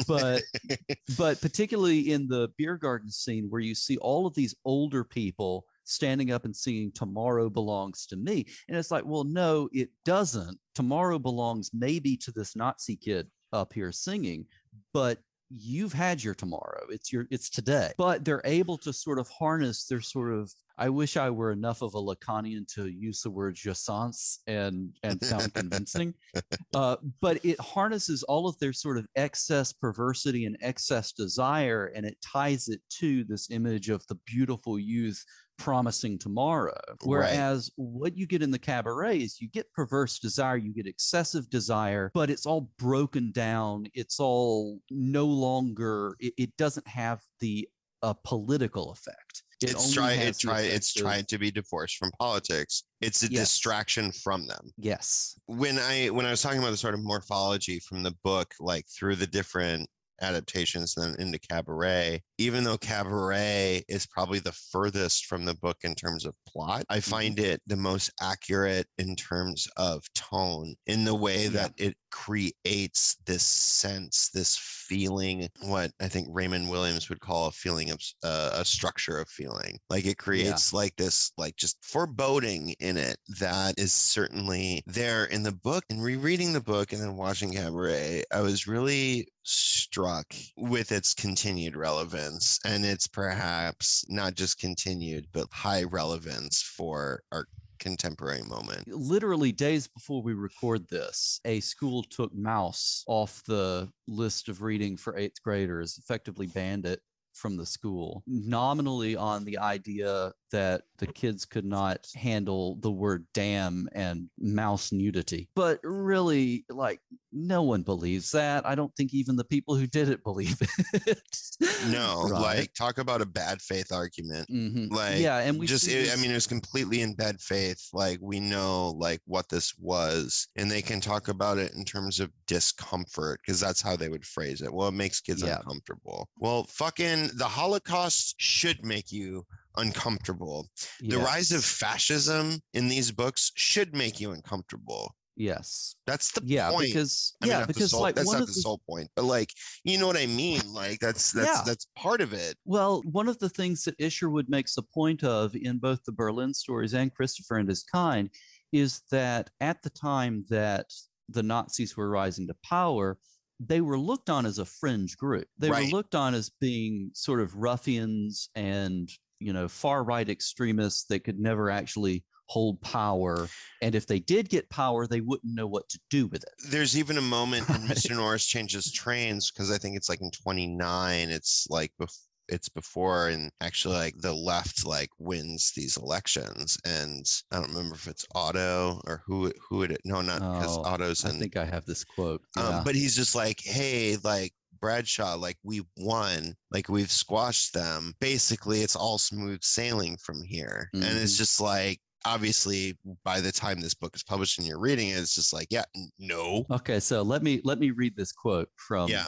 [0.08, 0.44] but
[1.18, 5.66] but particularly in the beer garden scene where you see all of these older people
[5.84, 10.60] standing up and singing tomorrow belongs to me and it's like well no it doesn't
[10.76, 14.46] tomorrow belongs maybe to this nazi kid up here singing
[14.94, 15.18] but
[15.50, 17.92] you've had your tomorrow it's your it's today.
[17.98, 21.82] But they're able to sort of harness their sort of i wish i were enough
[21.82, 26.14] of a lacanian to use the word jouissance and and sound convincing.
[26.74, 32.06] Uh, but it harnesses all of their sort of excess perversity and excess desire and
[32.06, 35.24] it ties it to this image of the beautiful youth
[35.58, 36.78] promising tomorrow.
[37.04, 41.50] Whereas what you get in the cabaret is you get perverse desire, you get excessive
[41.50, 43.88] desire, but it's all broken down.
[43.94, 47.68] It's all no longer, it, it doesn't have the
[48.04, 49.44] uh, political effect.
[49.64, 53.50] It it's trying it's trying it's trying to be divorced from politics it's a Yes.
[53.50, 55.34] distraction from them Yes.
[55.48, 58.86] when i when i was talking about the sort of morphology from the book like
[58.88, 59.90] through the different
[60.22, 65.78] adaptations and then into cabaret even though cabaret is probably the furthest from the book
[65.84, 67.12] in terms of plot i Mm-hmm.
[67.12, 73.18] find it the most accurate in terms of tone in the way that it creates
[73.26, 74.58] this sense this
[74.88, 79.30] feeling what i think raymond williams would call a feeling of uh, a structure of
[79.30, 79.80] feeling.
[79.90, 85.44] Like it creates like this like just foreboding in it that is certainly there in
[85.44, 90.92] the book and rereading the book and then watching cabaret i was really struck with
[90.92, 97.46] its continued relevance and it's perhaps not just continued but high relevance for our
[97.78, 98.88] contemporary moment.
[98.88, 104.98] Literally days before we record this, a school took Maus off the list of reading
[104.98, 107.02] for eighth graders, effectively banned it
[107.38, 113.26] from the school, nominally on the idea that the kids could not handle the word
[113.34, 115.50] damn and mouse nudity.
[115.56, 117.00] But really, like,
[117.34, 118.66] no one believes that.
[118.66, 121.20] I don't think even the people who did it believe it.
[121.88, 122.42] no Right.
[122.60, 124.92] like talk about a bad faith argument Mhm.
[124.92, 128.20] like yeah, and we just, it, I mean it was completely in bad faith like
[128.22, 132.32] we know like what this was and they can talk about it in terms of
[132.48, 135.58] discomfort because that's how they would phrase it well it makes kids Yeah.
[135.58, 139.46] uncomfortable well fucking the holocaust should make you
[139.78, 140.68] uncomfortable
[141.02, 146.70] the rise of fascism in these books should make you uncomfortable yes, that's the yeah,
[146.70, 149.24] point because I mean, yeah, because sole- like that's not the the sole point, but
[149.24, 149.52] like,
[149.84, 150.62] you know what I mean?
[150.74, 151.64] Like, that's that's Yeah.
[151.66, 152.58] that's part of it.
[152.66, 156.54] Well, one of the things that Isherwood makes a point of in both the Berlin
[156.54, 158.32] stories and Christopher and His Kind
[158.74, 160.88] is that at the time that
[161.30, 163.18] the Nazis were rising to power,
[163.60, 165.48] they were looked on as a fringe group.
[165.58, 165.86] They Right.
[165.86, 171.24] were looked on as being sort of ruffians and, you know, far right extremists that
[171.24, 173.50] could never actually hold power.
[173.82, 176.54] And if they did get power, they wouldn't know what to do with it.
[176.70, 178.16] There's even a moment when Mr.
[178.16, 181.30] Norris changes trains because I think it's like in 29.
[181.30, 182.18] It's like bef-
[182.50, 187.96] it's before and actually like the left like wins these elections and I don't remember
[187.96, 191.66] if it's Otto or who who it no not because Oh, Otto's I think I
[191.66, 192.42] have this quote.
[192.58, 192.82] um, yeah.
[192.86, 198.82] but he's just like hey like Bradshaw like we won like we've squashed them basically
[198.82, 201.38] it's all smooth sailing from here and it's Mhm.
[201.38, 205.34] just like obviously by the time this book is published and you're reading it it's
[205.34, 205.86] just like yeah
[206.20, 209.26] no Okay, so let me let me read this quote from yeah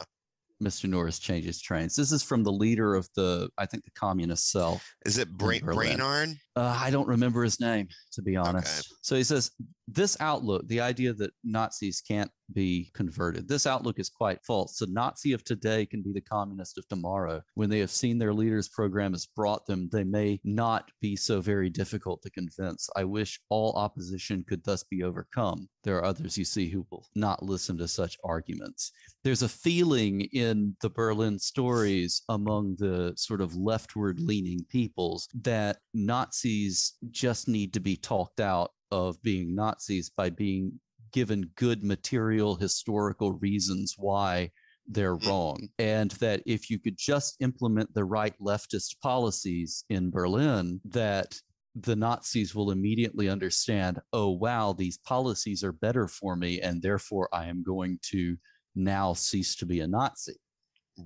[0.62, 0.88] Mr.
[0.88, 1.96] Norris changes trains.
[1.96, 4.80] This is from the leader of the I think the communist cell.
[5.06, 5.58] is it Bra-.
[5.62, 8.94] Brainard Uh, I don't remember his name to be honest.
[9.02, 9.50] So he says
[9.94, 14.78] this outlook, the idea that Nazis can't be converted, this outlook is quite false.
[14.78, 17.42] The Nazi of today can be the communist of tomorrow.
[17.54, 21.40] When they have seen their leader's program has brought them, they may not be so
[21.40, 22.88] very difficult to convince.
[22.96, 25.68] I wish all opposition could thus be overcome.
[25.84, 28.92] There are others you see who will not listen to such arguments.
[29.24, 35.78] There's a feeling in the Berlin stories among the sort of leftward leaning peoples that
[35.94, 40.80] Nazis just need to be talked out of being Nazis by being
[41.12, 44.50] given good material historical reasons why
[44.86, 45.26] they're Mm.
[45.26, 45.68] wrong.
[45.78, 51.40] And that if you could just implement the right leftist policies in Berlin, that
[51.74, 56.60] the Nazis will immediately understand, oh, wow, these policies are better for me.
[56.60, 58.36] And therefore, I am going to
[58.74, 60.36] now cease to be a Nazi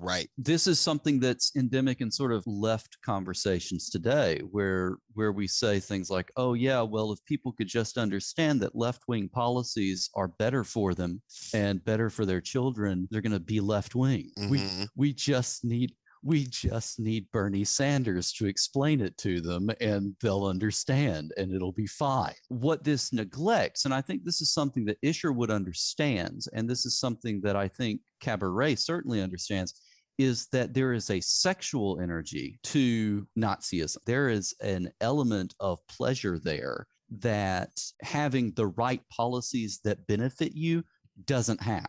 [0.00, 5.46] right this is something that's endemic in sort of left conversations today where where we
[5.46, 10.28] say things like oh yeah well if people could just understand that left-wing policies are
[10.28, 11.20] better for them
[11.54, 14.88] and better for their children they're going to be left-wing we Mhm.
[14.96, 15.92] we just need
[16.24, 21.72] we just need Bernie Sanders to explain it to them and they'll understand and it'll
[21.72, 22.32] be fine.
[22.48, 26.98] What this neglects, and I think this is something that Isherwood understands, and this is
[26.98, 29.82] something that I think Cabaret certainly understands,
[30.16, 33.98] is that there is a sexual energy to Nazism.
[34.06, 36.86] There is an element of pleasure there
[37.18, 37.70] that
[38.02, 40.84] having the right policies that benefit you
[41.26, 41.86] doesn't have.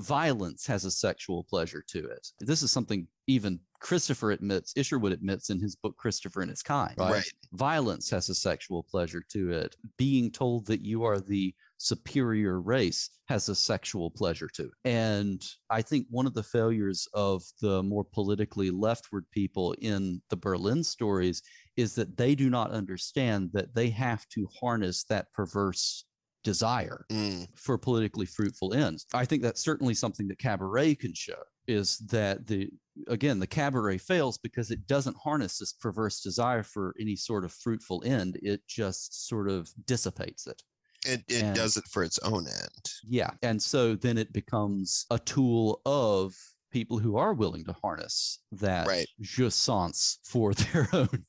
[0.00, 2.28] Violence has a sexual pleasure to it.
[2.40, 6.94] This is something even Christopher admits, Isherwood admits in his book Christopher and His Kind.
[6.98, 7.12] Right?
[7.12, 7.32] Right.
[7.52, 9.76] Violence has a sexual pleasure to it.
[9.96, 14.70] Being told that you are the superior race has a sexual pleasure to it.
[14.84, 20.36] And I think one of the failures of the more politically leftward people in the
[20.36, 21.42] Berlin stories
[21.76, 26.04] is that they do not understand that they have to harness that perverse
[26.46, 29.04] desire Mm, for politically fruitful ends.
[29.12, 32.70] I think that's certainly something that cabaret can show is that the
[33.08, 37.52] again the cabaret fails because it doesn't harness this perverse desire for any sort of
[37.52, 38.38] fruitful end.
[38.42, 40.62] It just sort of dissipates it.
[41.04, 42.84] it it And- does it for its own end.
[43.08, 43.30] Yeah.
[43.42, 46.34] And so then it becomes a tool of
[46.76, 49.06] people who are willing to harness that Right.
[49.22, 51.24] jouissance for their own.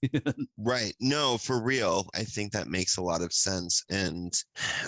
[0.57, 0.93] Right.
[0.99, 2.09] No, for real.
[2.13, 3.81] I think that makes a lot of sense.
[3.89, 4.33] And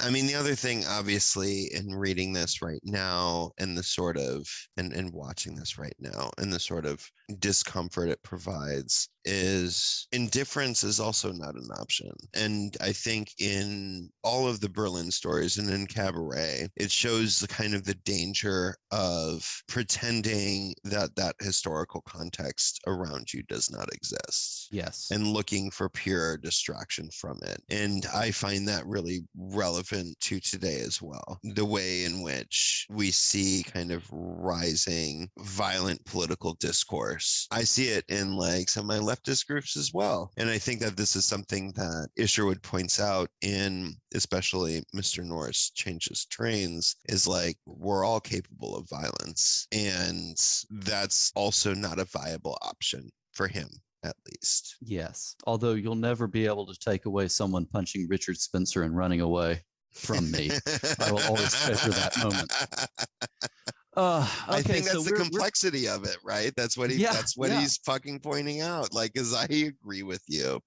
[0.02, 4.46] I mean, the other thing, obviously, in reading this right now and the sort of,
[4.76, 10.84] and, and watching this right now and the sort of discomfort it provides is indifference
[10.84, 12.12] is also not an option.
[12.34, 17.48] And I think in all of the Berlin stories and in Cabaret, it shows the
[17.48, 24.68] kind of the danger of pretending that that historical context around you does not exist
[24.72, 25.08] Yes.
[25.12, 27.62] and looking for pure distraction from it.
[27.70, 31.40] And I find that really relevant to today as well.
[31.44, 37.48] The way in which we see kind of rising violent political discourse.
[37.52, 40.32] I see it in like some of my leftist groups as well.
[40.38, 45.24] And I think that this is something that Isherwood points out in especially Mr.
[45.24, 49.68] Norris changes trains is like we're all capable of violence.
[49.72, 50.38] And
[50.70, 53.70] that's also not a viable option for him
[54.04, 54.78] at least.
[54.82, 55.36] Yes.
[55.46, 59.62] Although you'll never be able to take away someone punching Richard Spencer and running away
[59.94, 60.52] from me.
[61.00, 62.52] I will always treasure that moment.
[64.00, 66.54] Uh, okay, I think that's so the we're- we're- complexity of it, right?
[66.56, 67.60] That's what he Yeah, that's what yeah.
[67.60, 68.94] he's fucking pointing out.
[68.94, 70.62] Like, cause I agree with you.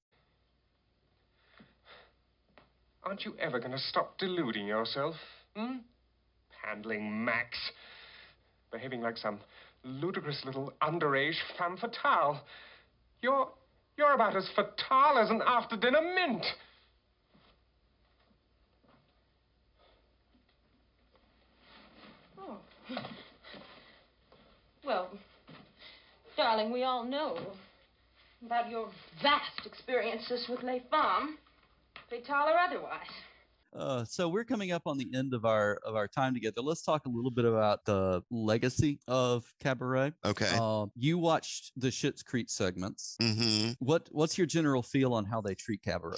[3.05, 5.17] Aren't you ever going to stop deluding yourself?
[5.57, 5.79] Hmm?
[6.63, 7.59] Handling Max.
[8.71, 9.41] Behaving like some
[9.83, 12.45] ludicrous little underage femme fatale.
[13.23, 13.51] You're.
[13.99, 16.45] You're about as fatale as an after dinner mint.
[22.39, 22.59] Oh.
[24.85, 25.11] Well,
[26.37, 27.39] darling, we all know
[28.45, 28.89] about your
[29.23, 31.37] vast experiences with Les Femmes,
[32.11, 33.07] fatale or otherwise.
[33.75, 36.61] Uh, so we're coming up on the end of our of our time together.
[36.61, 40.13] Let's talk a little bit about the legacy of Cabaret.
[40.25, 40.51] Okay.
[40.61, 43.17] Uh, you watched the Schitt's Creek segments.
[43.23, 43.73] mm-hmm.
[43.79, 46.17] What what's your general feel on how they treat Cabaret?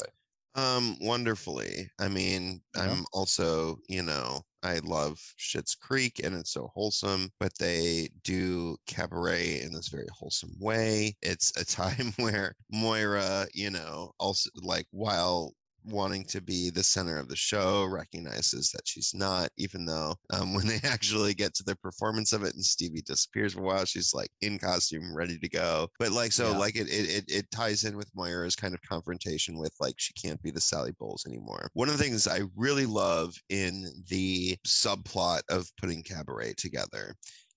[0.57, 1.90] Um, wonderfully.
[1.98, 2.96] I mean, Yeah.
[2.96, 8.76] I'm also, you know, I love Schitt's Creek and it's so wholesome, but they do
[8.86, 11.16] cabaret in this very wholesome way.
[11.22, 15.55] It's a time where Moira, you know, also like while
[15.85, 20.55] wanting to be the center of the show recognizes that she's not even though um,
[20.55, 23.85] when they actually get to the performance of it and stevie disappears for a while
[23.85, 26.59] she's like in costume ready to go but like so Yeah.
[26.59, 30.12] like it, it it it ties in with moira's kind of confrontation with like she
[30.14, 34.57] can't be the sally bowles anymore one of the things i really love in the
[34.66, 37.14] subplot of putting cabaret together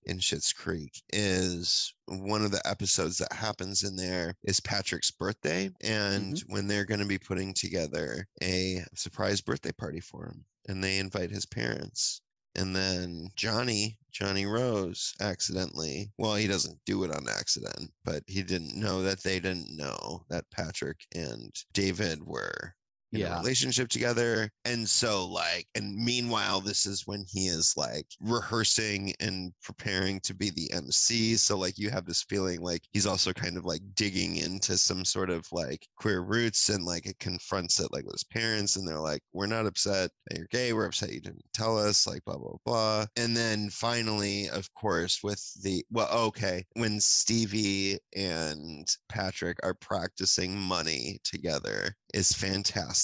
[0.08, 5.70] in Schitt's Creek is one of the episodes that happens in there is Patrick's birthday.
[5.82, 6.52] And mm-hmm.
[6.52, 10.98] when they're going to be putting together a surprise birthday party for him, and they
[10.98, 12.22] invite his parents.
[12.56, 18.42] And then Johnny, Johnny Rose, accidentally, well, he doesn't do it on accident, but he
[18.42, 22.74] didn't know that they didn't know that Patrick and David were
[23.12, 23.30] Yeah.
[23.32, 24.50] relationship together.
[24.66, 30.34] And so, like, and meanwhile, this is when he is like rehearsing and preparing to
[30.34, 31.36] be the MC.
[31.38, 35.06] So, like, you have this feeling like he's also kind of like digging into some
[35.06, 38.76] sort of like queer roots and like it confronts it like with his parents.
[38.76, 40.74] And they're like, we're not upset that you're gay.
[40.74, 43.06] We're upset you didn't tell us, like, blah, blah, blah.
[43.16, 50.58] And then finally, of course, with the, well, okay, when Stevie and Patrick are practicing
[50.58, 52.97] money together is fantastic.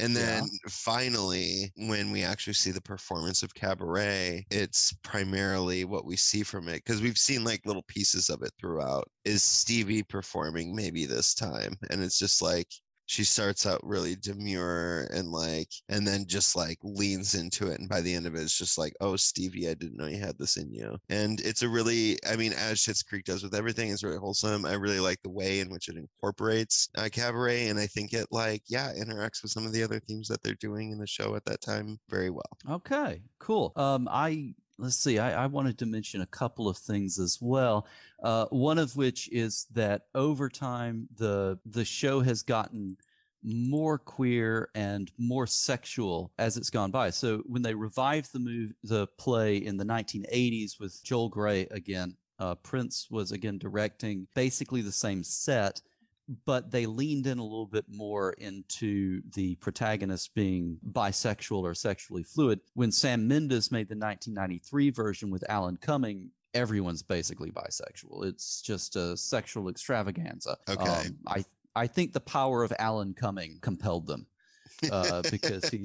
[0.00, 0.42] And Yeah.
[0.42, 6.42] then finally, when we actually see the performance of Cabaret, it's primarily what we see
[6.42, 9.08] from it because we've seen like little pieces of it throughout.
[9.24, 11.74] Is Stevie performing maybe this time?
[11.90, 12.68] And it's just like,
[13.06, 17.88] she starts out really demure and like and then just like leans into it and
[17.88, 20.38] by the end of it it's just like oh stevie i didn't know you had
[20.38, 20.96] this in you.
[21.08, 24.64] And it's a really i mean as Schitt's creek does with everything it's really wholesome.
[24.64, 28.26] I really like the way in which it incorporates uh, cabaret and i think it
[28.30, 31.34] like yeah interacts with some of the other themes that they're doing in the show
[31.34, 32.42] at that time very well.
[32.70, 33.72] Okay, cool.
[33.76, 35.18] Um, I let's see.
[35.18, 37.86] I, I wanted to mention a couple of things as well.
[38.22, 42.96] Uh, one of which is that over time the the show has gotten
[43.42, 47.10] more queer and more sexual as it's gone by.
[47.10, 52.16] So when they revived the move the play in the 1980s with Joel Grey again,
[52.38, 55.80] uh, Prince was again directing basically the same set
[56.46, 62.22] but they leaned in a little bit more into the protagonist being bisexual or sexually
[62.22, 62.60] fluid.
[62.74, 68.24] When Sam Mendes made the 1993 version with Alan Cumming, everyone's basically bisexual.
[68.24, 70.56] It's just a sexual extravaganza.
[70.68, 70.90] Okay.
[70.90, 71.44] Um, I
[71.76, 74.26] I think the power of Alan Cumming compelled them
[74.90, 75.82] uh, because he,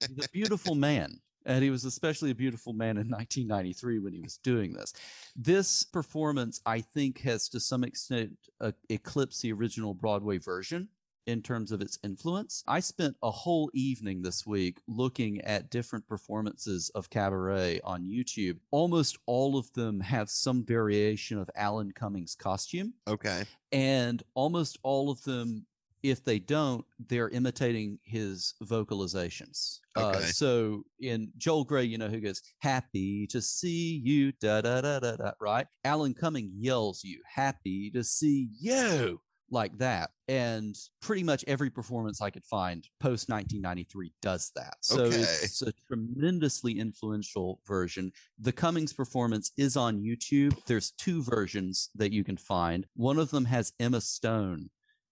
[0.00, 1.20] he's a beautiful man.
[1.46, 4.92] And he was especially a beautiful man in 1993 when he was doing this.
[5.36, 10.88] This performance, I think, has to some extent uh, eclipsed the original Broadway version
[11.26, 12.64] in terms of its influence.
[12.66, 18.58] I spent a whole evening this week looking at different performances of cabaret on YouTube.
[18.70, 25.10] Almost all of them have some variation of Alan Cummings' costume okay and almost all
[25.10, 25.66] of them
[26.02, 30.26] if they don't they're imitating his vocalizations uh, Okay.
[30.26, 34.98] so in Joel Grey you know who goes happy to see you da da da
[35.00, 39.20] da da right alan cumming yells you happy to see you
[39.52, 45.02] like that and pretty much every performance i could find post 1993 does that so
[45.02, 45.16] Okay.
[45.16, 50.56] it's a tremendously influential version the Cummings performance is on YouTube.
[50.66, 52.86] There's two versions that you can find.
[52.94, 54.70] One of them has Emma Stone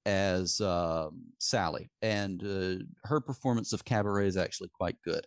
[0.08, 5.26] as um, Sally, and uh, her performance of Cabaret is actually quite good.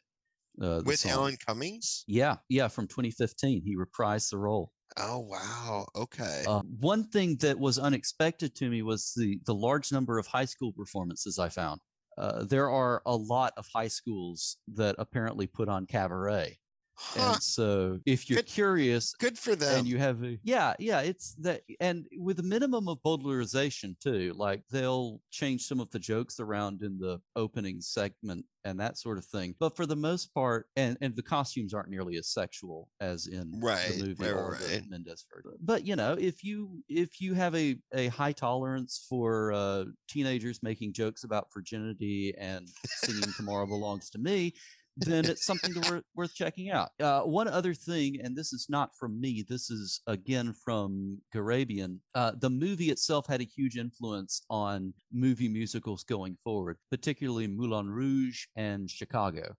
[0.62, 1.12] Uh, with song.
[1.12, 3.62] alan cummings Yeah, yeah, from 2015.
[3.64, 4.74] He reprised the role.
[4.98, 9.92] oh wow okay Uh, one thing that was unexpected to me was the the large
[9.94, 11.80] number of high school performances I found.
[12.18, 16.60] Uh, there are a lot of high schools that apparently put on cabaret,
[16.96, 20.74] huh, and so if you're Good- curious, good for them and you have a yeah
[20.80, 25.90] yeah it's that and with a minimum of bowdlerization too like they'll change some of
[25.92, 29.96] the jokes around in the opening segment and that sort of thing but for the
[29.96, 34.24] most part and and the costumes aren't nearly as sexual as in Right, the movie
[34.26, 34.84] right, or right, the.
[34.90, 35.58] Mendes version.
[35.62, 40.62] but you know if you if you have a a high tolerance for uh teenagers
[40.62, 44.54] making jokes about virginity and singing tomorrow belongs to me
[44.98, 46.90] then it's something to worth, worth checking out.
[47.00, 52.00] Uh, one other thing, and this is not from me, this is again from Garebian.
[52.16, 57.90] Uh, the movie itself had a huge influence on movie musicals going forward, particularly Moulin
[57.90, 59.56] Rouge and Chicago,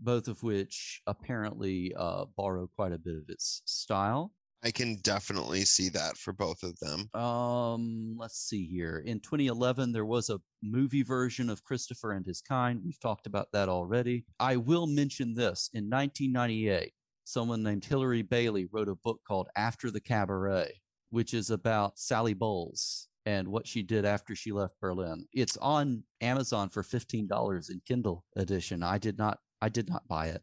[0.00, 4.32] both of which apparently uh, borrow quite a bit of its style.
[4.62, 9.02] I can definitely see that for both of them Um, let's see here.
[9.04, 12.80] In 2011, there was a movie version of Christopher and His Kind.
[12.84, 14.24] We've talked about that already.
[14.38, 15.70] I will mention this.
[15.72, 16.92] In 1998,
[17.24, 20.72] someone named Hilary Bailey wrote a book called After the Cabaret,
[21.10, 25.26] which is about Sally Bowles and what she did after she left Berlin.
[25.32, 28.82] It's on Amazon for $15 in Kindle edition.
[28.82, 30.42] I did not I did not buy it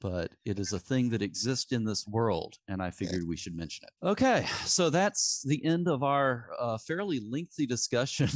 [0.00, 3.56] but it is a thing that exists in this world, and I figured we should
[3.56, 4.06] mention it.
[4.06, 8.28] Okay, so that's the end of our uh, fairly lengthy discussion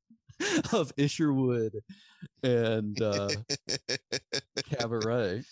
[0.72, 1.72] of Isherwood
[2.42, 3.28] and uh,
[4.70, 5.44] Cabaret.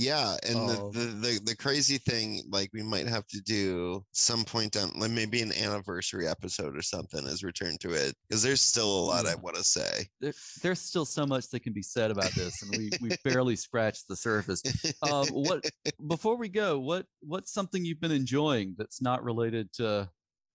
[0.00, 0.90] Yeah, and Oh.
[0.92, 4.98] the, the the the crazy thing, like we might have to do some point on,
[4.98, 9.04] like maybe an anniversary episode or something, as return to it, because there's still a
[9.04, 10.06] lot I want to say.
[10.18, 10.32] There,
[10.62, 14.08] there's still so much that can be said about this, and we we barely scratched
[14.08, 14.62] the surface.
[15.02, 15.68] Um, what
[16.08, 20.08] before we go, what what's something you've been enjoying that's not related to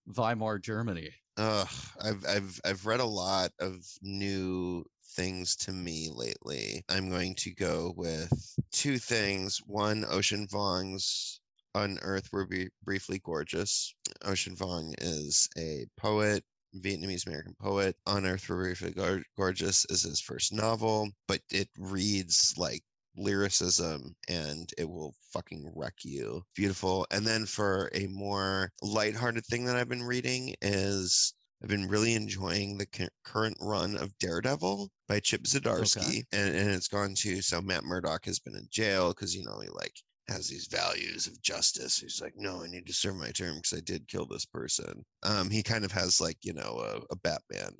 [0.07, 1.11] Weimar Germany?
[1.37, 1.67] Ugh,
[2.01, 4.85] I've I've I've read a lot of new
[5.15, 6.83] things to me lately.
[6.89, 8.31] I'm going to go with
[8.71, 9.59] two things.
[9.65, 11.39] One, Ocean Vuong's
[11.73, 12.47] On Earth We're
[12.83, 13.93] Briefly Gorgeous.
[14.23, 16.43] Ocean Vuong is a poet,
[16.75, 17.95] Vietnamese American poet.
[18.05, 22.83] On Earth We're Briefly Gor- Gorgeous is his first novel, but it reads like
[23.17, 26.43] lyricism and it will fucking wreck you.
[26.55, 27.07] Beautiful.
[27.11, 32.13] And then for a more lighthearted thing that I've been reading is I've been really
[32.13, 37.61] enjoying the current run of Daredevil by Chip Zdarsky, and, and it's gone to so
[37.61, 39.93] Matt Murdock has been in jail because you know he like
[40.27, 41.99] has these values of justice.
[41.99, 45.03] He's like, no, I need to serve my term because I did kill this person.
[45.23, 47.73] Um, he kind of has like you know a, a Batman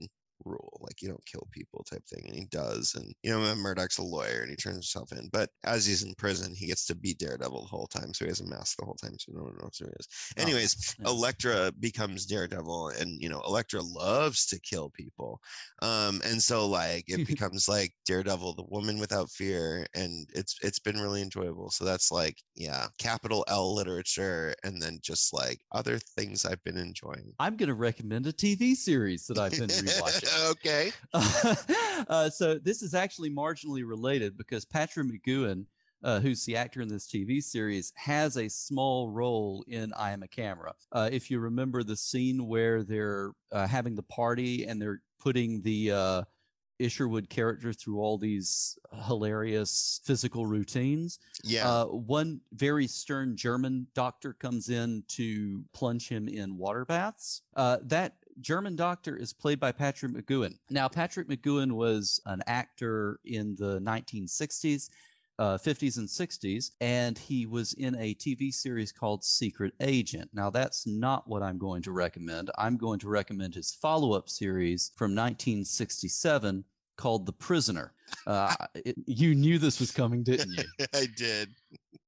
[0.46, 2.96] rule, like you don't kill people type thing, and he does.
[2.96, 5.30] And you know, Murdock's a lawyer, and he turns himself in.
[5.32, 8.30] But as he's in prison, he gets to be Daredevil the whole time, so he
[8.30, 10.08] has a mask the whole time, so no one knows who he is.
[10.38, 11.10] Oh, Anyways, yeah.
[11.10, 15.40] Elektra becomes Daredevil, and you know, Elektra loves to kill people.
[15.82, 20.80] Um, and so like it becomes like Daredevil, the woman without fear, and it's it's
[20.80, 21.70] been really enjoyable.
[21.72, 26.78] So that's like, yeah, capital L literature, and then just like other things I've been
[26.78, 27.34] enjoying.
[27.40, 30.35] I'm going to recommend a TV series that I've been rewatching.
[30.50, 30.92] Okay.
[31.14, 35.66] uh, so this is actually marginally related because Patrick McGoohan,
[36.04, 40.24] uh, who's the actor in this TV series, has a small role in I Am
[40.24, 40.74] a Camera.
[40.92, 45.62] Uh, if you remember the scene where they're uh, having the party and they're putting
[45.62, 46.22] the uh,
[46.80, 51.20] Isherwood character through all these hilarious physical routines.
[51.44, 51.70] Yeah.
[51.70, 57.42] Uh, one very stern German doctor comes in to plunge him in water baths.
[57.56, 60.56] Uh, that German doctor is played by Patrick McGoohan.
[60.70, 64.90] Now, Patrick McGoohan was an actor in the 1960s.
[65.38, 70.30] Uh, 50s and 60s, and he was in a TV series called Secret Agent.
[70.34, 72.50] Now, that's not what I'm going to recommend.
[72.58, 76.64] I'm going to recommend his follow up series from 1967
[76.96, 77.92] called The Prisoner.
[78.26, 80.64] Uh, it- you knew this was coming, didn't you?
[80.94, 81.50] I did.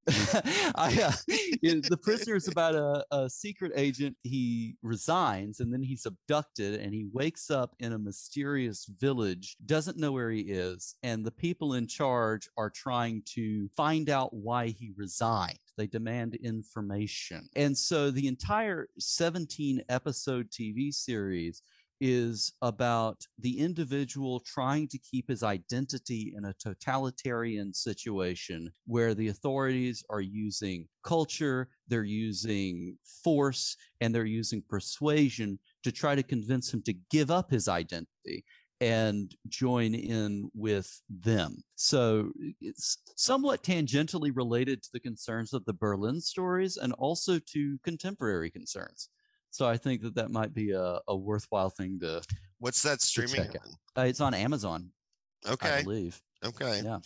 [0.76, 1.12] I, uh,
[1.62, 4.16] the prisoner is about a, a secret agent.
[4.24, 9.98] He resigns and then he's abducted and he wakes up in a mysterious village, doesn't
[9.98, 10.96] know where he is.
[11.04, 15.60] And the people in charge are trying to find out why he resigned.
[15.78, 17.50] They demand information.
[17.56, 21.62] And so the entire 17 episode TV series
[22.00, 29.30] is about the individual trying to keep his identity in a totalitarian situation where the
[29.30, 36.74] authorities are using culture, they're using force, and they're using persuasion to try to convince
[36.74, 38.44] him to give up his identity
[38.80, 41.64] and join in with them.
[41.76, 47.80] So it's somewhat tangentially related to the concerns of the Berlin stories and also to
[47.84, 49.10] contemporary concerns.
[49.58, 52.22] So I think that that might be a, a worthwhile thing to.
[52.60, 53.50] What's that streaming.
[53.98, 54.92] Uh, it's on Amazon,
[55.48, 55.82] I Okay.
[55.82, 56.22] believe.
[56.46, 56.82] Okay.
[56.84, 57.00] Yeah.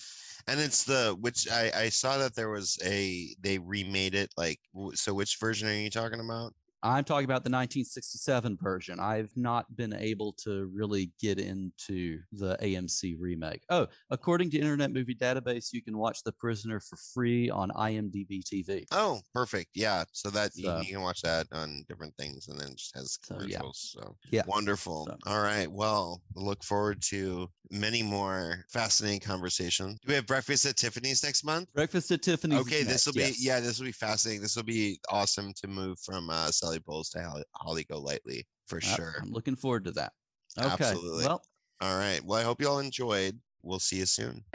[0.47, 4.59] And it's the which I I saw that there was a they remade it like
[4.95, 6.53] so which version are you talking about?
[6.83, 8.99] I'm talking about the 1967 version.
[8.99, 13.63] I've not been able to really get into the AMC remake.
[13.69, 18.41] Oh, according to Internet Movie Database, you can watch The Prisoner for free on IMDb
[18.43, 18.85] TV.
[18.91, 19.69] Oh, perfect.
[19.75, 20.05] Yeah.
[20.11, 23.19] So that you, So- you can watch that on different things and then just has
[23.21, 23.61] So, yeah.
[23.73, 24.43] So Yeah.
[24.47, 25.05] wonderful.
[25.05, 25.71] So- All right.
[25.71, 29.99] Well, look forward to many more fascinating conversations.
[30.01, 31.71] Do we have breakfast at Tiffany's next month?
[31.73, 32.59] Breakfast at Tiffany's.
[32.61, 33.43] Okay, this will be yes.
[33.43, 34.41] yeah, this will be fascinating.
[34.41, 38.79] This will be awesome to move from uh, Sally Bowles to Holly, Holly Golightly for
[38.81, 39.15] Yep, sure.
[39.21, 40.13] I'm looking forward to that.
[40.57, 40.69] Okay.
[40.71, 41.25] Absolutely.
[41.25, 41.43] Well,
[41.81, 42.23] All right.
[42.23, 43.37] Well, I hope you all enjoyed.
[43.61, 44.45] We'll see you soon.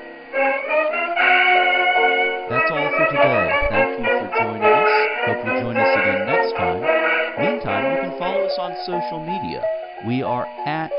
[2.48, 3.66] That's all for today.
[3.70, 4.88] Thank you for joining us.
[5.26, 6.80] Hope you join us again next time.
[7.38, 9.62] Meantime, you can follow us on social media.
[10.06, 10.92] We are at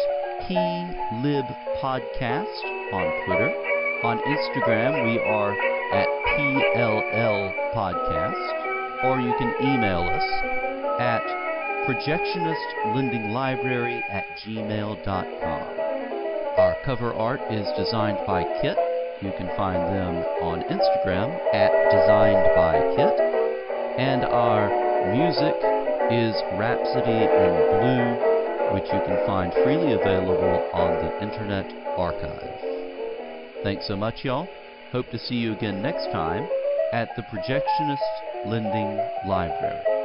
[0.44, 1.84] PLibPodcast
[2.94, 3.52] on Twitter.
[4.04, 5.54] On Instagram, we are
[5.94, 6.08] at
[6.38, 8.54] PLL Podcast.
[9.04, 10.24] Or you can email us
[11.00, 11.24] at
[11.88, 15.62] projectionistlendinglibrary at gmail.com.
[16.58, 18.78] Our cover art is designed by Kit.
[19.22, 23.20] You can find them on Instagram at Designed by Kit.
[23.98, 24.70] And our
[25.14, 25.56] music
[26.12, 28.18] is Rhapsody in Blue,
[28.74, 31.66] which you can find freely available on the Internet
[31.98, 32.54] Archive.
[33.64, 34.48] Thanks so much, y'all.
[34.92, 36.48] Hope to see you again next time
[36.94, 39.97] at the Projectionist Lending Library.